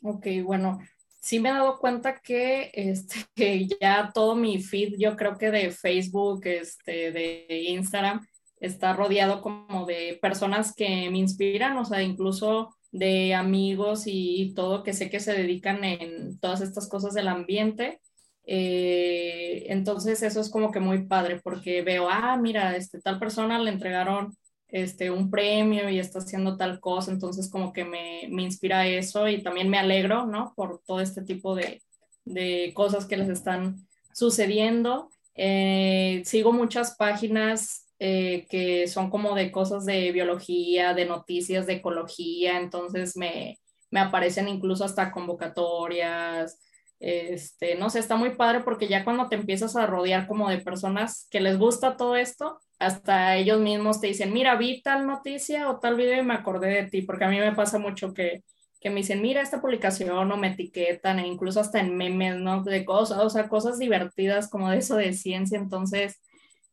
[0.03, 0.79] Ok, bueno,
[1.21, 5.51] sí me he dado cuenta que, este, que ya todo mi feed, yo creo que
[5.51, 8.25] de Facebook, este, de Instagram,
[8.59, 14.83] está rodeado como de personas que me inspiran, o sea, incluso de amigos y, todo
[14.83, 18.01] que sé que se dedican en todas estas cosas del ambiente.
[18.45, 23.59] Eh, entonces eso es como que muy padre porque veo, ah, mira, este, tal persona
[23.59, 24.35] le entregaron
[24.71, 29.27] este, un premio y está haciendo tal cosa, entonces como que me, me inspira eso
[29.27, 30.53] y también me alegro, ¿no?
[30.55, 31.81] Por todo este tipo de,
[32.25, 35.09] de cosas que les están sucediendo.
[35.35, 41.73] Eh, sigo muchas páginas eh, que son como de cosas de biología, de noticias, de
[41.73, 43.59] ecología, entonces me,
[43.91, 46.59] me aparecen incluso hasta convocatorias,
[46.99, 50.59] este, no sé, está muy padre porque ya cuando te empiezas a rodear como de
[50.59, 55.69] personas que les gusta todo esto, hasta ellos mismos te dicen, mira, vi tal noticia
[55.69, 58.43] o tal video y me acordé de ti, porque a mí me pasa mucho que,
[58.79, 62.63] que me dicen, mira esta publicación o me etiquetan, e incluso hasta en memes, ¿no?
[62.63, 66.19] De cosas, o sea, cosas divertidas como de eso de ciencia, entonces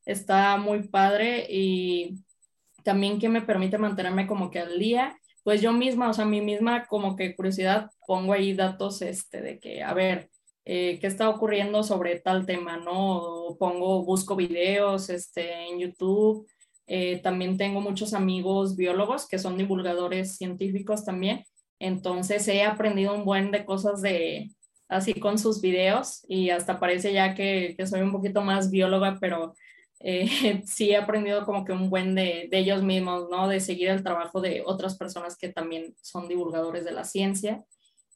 [0.07, 2.25] está muy padre y
[2.85, 6.41] también que me permite mantenerme como que al día, pues yo misma, o sea, mi
[6.41, 10.31] misma como que curiosidad, pongo ahí datos, este, de que, a ver,
[10.71, 13.57] eh, qué está ocurriendo sobre tal tema, ¿no?
[13.59, 16.47] pongo, busco videos este, en YouTube.
[16.87, 21.43] Eh, también tengo muchos amigos biólogos que son divulgadores científicos también.
[21.79, 24.51] Entonces he aprendido un buen de cosas de
[24.89, 29.17] así con sus videos y hasta parece ya que, que soy un poquito más bióloga,
[29.19, 29.55] pero
[30.01, 30.29] eh,
[30.67, 33.49] sí he aprendido como que un buen de, de, ellos mismos, ¿no?
[33.49, 37.65] De seguir el trabajo de otras personas que también son divulgadores de la ciencia.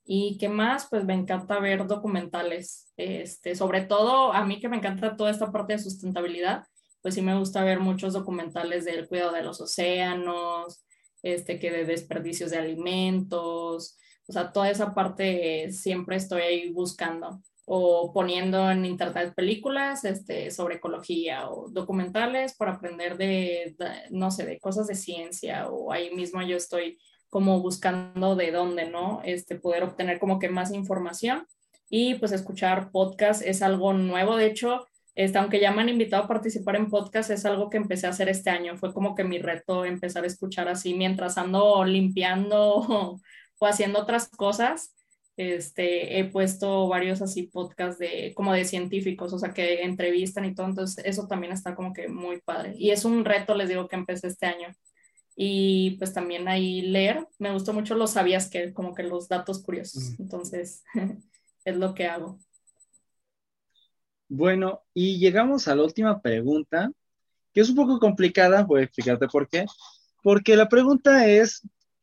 [0.05, 0.89] ¿Y qué más?
[0.91, 5.53] Pues me encanta ver documentales, este, sobre todo a mí que me encanta toda esta
[5.53, 6.65] parte de sustentabilidad,
[7.01, 10.85] pues sí me gusta ver muchos documentales del cuidado de los océanos,
[11.23, 17.41] este, que de desperdicios de alimentos, o sea, toda esa parte siempre estoy ahí buscando
[17.65, 23.77] o poniendo en internet películas este, sobre ecología o documentales para aprender de,
[24.11, 26.99] no sé, de cosas de ciencia o ahí mismo yo estoy
[27.33, 29.23] como buscando de dónde, ¿no?
[29.25, 31.47] Este, poder obtener como que más información
[31.89, 36.25] y pues escuchar podcast es algo nuevo, de hecho, este, aunque ya me han invitado
[36.25, 39.25] a participar en podcast, es algo que empecé a hacer este año, fue como que
[39.25, 43.21] mi reto empezar a escuchar así mientras ando limpiando o,
[43.61, 44.95] o haciendo otras cosas.
[45.39, 50.55] Este, he puesto varios así podcasts de como de científicos, o sea, que entrevistan y
[50.55, 52.75] todo, entonces eso también está como que muy padre.
[52.77, 54.69] Y es un reto, les digo, que empecé este año
[55.37, 57.27] y pues también ahí leer.
[57.39, 60.19] Me gustó mucho los sabías que, como que los datos curiosos.
[60.19, 60.83] Entonces,
[61.65, 62.39] es lo que hago.
[64.29, 66.91] Bueno, y llegamos a la última pregunta,
[67.53, 69.67] que es un poco complicada, voy a explicarte por qué.
[70.23, 71.63] Porque la pregunta es,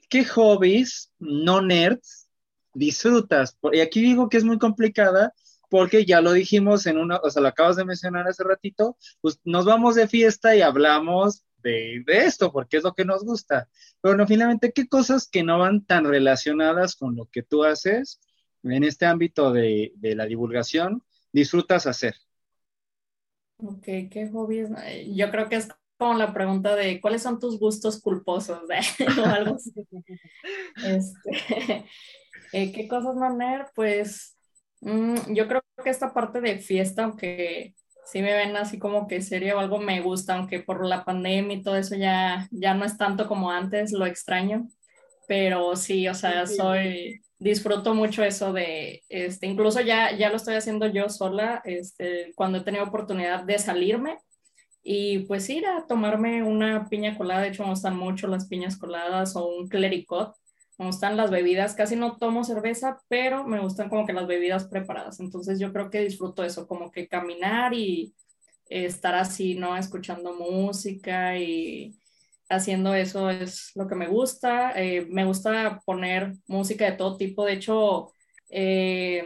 [0.09, 2.27] ¿qué hobbies no nerds
[2.73, 3.57] disfrutas?
[3.71, 5.34] Y aquí digo que es muy complicada
[5.69, 9.39] porque ya lo dijimos en una, o sea, lo acabas de mencionar hace ratito, pues
[9.43, 13.70] nos vamos de fiesta y hablamos de, esto, porque es lo que nos gusta.
[14.01, 18.20] Pero no, finalmente, ¿qué cosas que no van tan relacionadas con lo que tú haces
[18.64, 22.16] en este ámbito de, la divulgación disfrutas hacer?
[23.57, 24.70] Ok, ¿qué hobbies?
[25.14, 28.62] Yo creo que es como la pregunta de cuáles son tus gustos culposos
[29.22, 29.74] o algo así.
[30.86, 31.86] Este,
[32.53, 33.38] eh, ¿Qué cosas no
[33.76, 34.38] Pues
[34.82, 37.76] mm, yo creo que esta parte de fiesta, aunque
[38.06, 41.58] si me ven así como que serie o algo me gusta, aunque por la pandemia
[41.58, 44.68] y todo eso ya, ya no es tanto como antes, lo extraño,
[45.28, 50.56] pero sí, o sea, soy, disfruto mucho eso de, este, incluso ya, ya lo estoy
[50.56, 54.18] haciendo yo sola, este, cuando he tenido oportunidad de salirme.
[54.82, 58.78] Y pues ir a tomarme una piña colada, de hecho me gustan mucho las piñas
[58.78, 60.34] coladas o un clericot,
[60.80, 64.65] me gustan las bebidas, casi no tomo cerveza, pero me gustan como que las bebidas
[64.65, 65.19] preparadas.
[65.19, 68.15] Entonces yo creo que disfruto eso, como que caminar y
[68.69, 69.75] estar así, ¿no?
[69.75, 71.99] Escuchando música y
[72.49, 74.71] haciendo eso es lo que me gusta.
[74.75, 77.43] Eh, me gusta poner música de todo tipo.
[77.43, 78.13] De hecho,
[78.49, 79.25] eh,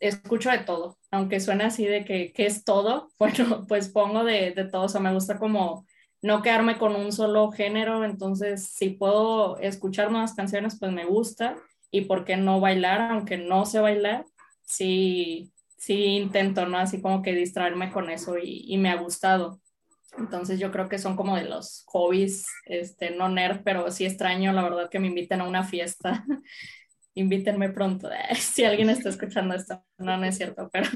[0.00, 3.08] escucho de todo, aunque suena así de que, es todo.
[3.20, 4.86] Bueno, pues pongo de, de todo.
[4.86, 5.86] O sea, me gusta como
[6.26, 11.56] no quedarme con un solo género, entonces si puedo escuchar nuevas canciones, pues me gusta
[11.92, 14.26] y por qué no bailar, aunque no sé bailar,
[14.64, 16.78] sí, sí intento, ¿no?
[16.78, 19.60] Así como que distraerme con eso y, me ha gustado.
[20.18, 24.52] Entonces yo creo que son como de los hobbies, este, no nerd, pero sí extraño,
[24.52, 26.24] la verdad, que me inviten a una fiesta.
[27.14, 30.90] Invítenme pronto, si alguien está escuchando esto, no, no es cierto, pero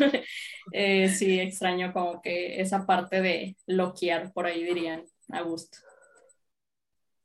[0.73, 5.79] eh, sí extraño como que esa parte de loquear, por ahí dirían, a gusto.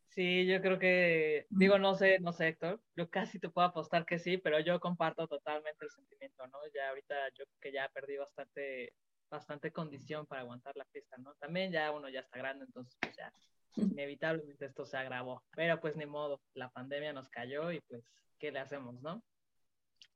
[0.09, 4.05] Sí, yo creo que, digo, no sé, no sé, Héctor, yo casi te puedo apostar
[4.05, 6.57] que sí, pero yo comparto totalmente el sentimiento, ¿no?
[6.73, 8.93] Ya ahorita yo que ya perdí bastante
[9.29, 11.33] bastante condición para aguantar la fiesta, ¿no?
[11.35, 13.33] También ya uno ya está grande, entonces pues ya
[13.75, 15.43] inevitablemente esto se agravó.
[15.55, 18.03] Pero pues ni modo, la pandemia nos cayó y pues,
[18.39, 19.23] ¿qué le hacemos, no?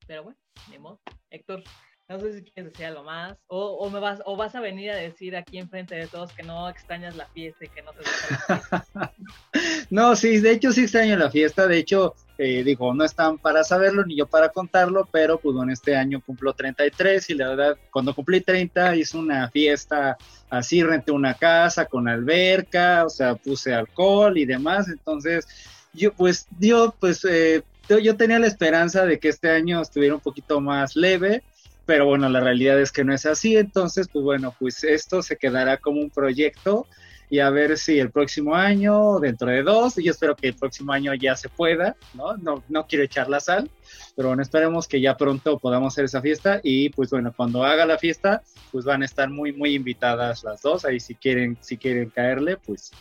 [0.07, 1.01] Pero bueno, ni modo.
[1.29, 1.63] Héctor,
[2.09, 4.89] no sé si quieres decir algo más, o, o, me vas, o vas a venir
[4.89, 7.99] a decir aquí enfrente de todos que no extrañas la fiesta y que no te
[7.99, 9.13] gusta
[9.91, 13.63] no, sí, de hecho sí extraño la fiesta, de hecho, eh, digo, no están para
[13.63, 17.77] saberlo ni yo para contarlo, pero pues bueno, este año cumplo 33 y la verdad,
[17.91, 20.17] cuando cumplí 30 hice una fiesta
[20.49, 25.47] así, renté una casa con alberca, o sea, puse alcohol y demás, entonces
[25.93, 27.23] yo pues, yo pues...
[27.25, 27.61] Eh,
[28.03, 31.41] yo tenía la esperanza de que este año estuviera un poquito más leve,
[31.89, 35.37] pero bueno, la realidad es que no es así, entonces pues bueno, pues esto se
[35.37, 36.85] quedará como un proyecto
[37.31, 40.53] y a ver si el próximo año, dentro de dos, y yo espero que el
[40.53, 42.37] próximo año ya se pueda, ¿no?
[42.37, 43.71] No, no quiero echar la sal,
[44.15, 47.87] pero bueno, esperemos que ya pronto podamos hacer esa fiesta y pues bueno, cuando haga
[47.87, 51.75] la fiesta, pues van a estar muy, muy invitadas las dos, ahí si quieren, si
[51.75, 52.91] quieren caerle, pues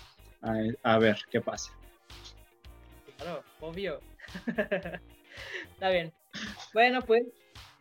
[0.83, 1.73] a, ver qué pasa.
[3.19, 4.01] Claro, obvio.
[5.75, 6.11] Está bien.
[6.73, 7.25] Bueno, pues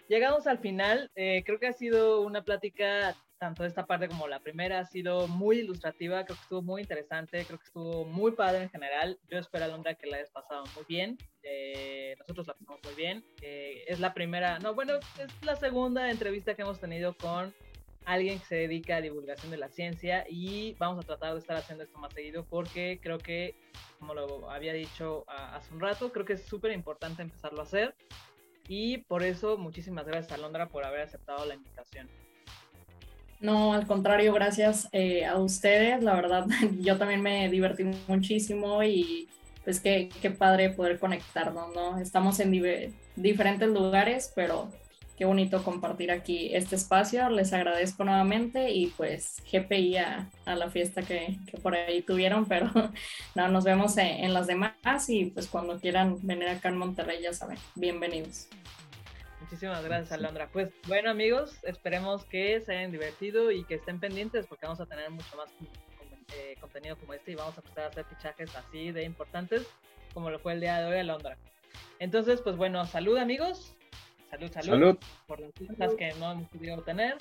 [0.07, 1.11] llegamos al final.
[1.15, 5.27] Eh, creo que ha sido una plática, tanto esta parte como la primera, ha sido
[5.27, 6.25] muy ilustrativa.
[6.25, 7.45] Creo que estuvo muy interesante.
[7.45, 9.19] Creo que estuvo muy padre en general.
[9.29, 11.17] Yo espero, Alondra, que la hayas pasado muy bien.
[11.43, 13.25] Eh, nosotros la pasamos muy bien.
[13.41, 17.53] Eh, es la primera, no, bueno, es la segunda entrevista que hemos tenido con
[18.05, 21.57] alguien que se dedica a divulgación de la ciencia y vamos a tratar de estar
[21.57, 23.53] haciendo esto más seguido porque creo que,
[23.99, 27.95] como lo había dicho hace un rato, creo que es súper importante empezarlo a hacer
[28.67, 32.07] y por eso muchísimas gracias a Londra por haber aceptado la invitación.
[33.39, 36.03] No, al contrario, gracias eh, a ustedes.
[36.03, 36.47] La verdad,
[36.79, 39.29] yo también me divertí muchísimo y
[39.63, 41.99] pues qué, qué padre poder conectarnos, ¿no?
[41.99, 44.69] Estamos en diferentes lugares, pero
[45.17, 47.29] qué bonito compartir aquí este espacio.
[47.29, 52.45] Les agradezco nuevamente y pues GPI a, a la fiesta que, que, por ahí tuvieron,
[52.47, 52.71] pero
[53.35, 57.21] no, nos vemos en, en, las demás y pues cuando quieran venir acá en Monterrey
[57.21, 58.47] ya saben, bienvenidos.
[59.41, 60.49] Muchísimas gracias, Alondra.
[60.51, 64.85] Pues bueno, amigos, esperemos que se hayan divertido y que estén pendientes porque vamos a
[64.85, 65.49] tener mucho más
[66.35, 69.65] eh, contenido como este y vamos a empezar a hacer fichajes así de importantes
[70.13, 71.37] como lo fue el día de hoy, Alondra.
[71.99, 73.76] Entonces, pues bueno, salud, amigos
[74.29, 77.15] Salud, salud, Por las cosas que no hemos podido tener.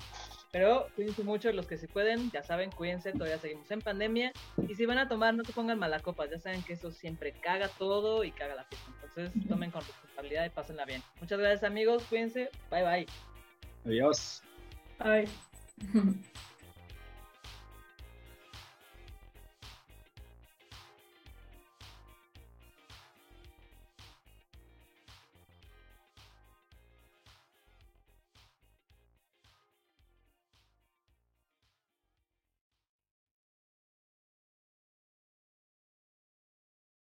[0.52, 4.32] Pero cuídense mucho los que se pueden, ya saben, cuídense, todavía seguimos en pandemia.
[4.68, 7.68] Y si van a tomar, no se pongan malacopas, ya saben que eso siempre caga
[7.78, 8.90] todo y caga la fiesta.
[9.02, 11.02] Entonces tomen con responsabilidad y pásenla bien.
[11.20, 13.06] Muchas gracias amigos, cuídense, bye bye.
[13.84, 14.42] Adiós.
[14.98, 15.28] Bye.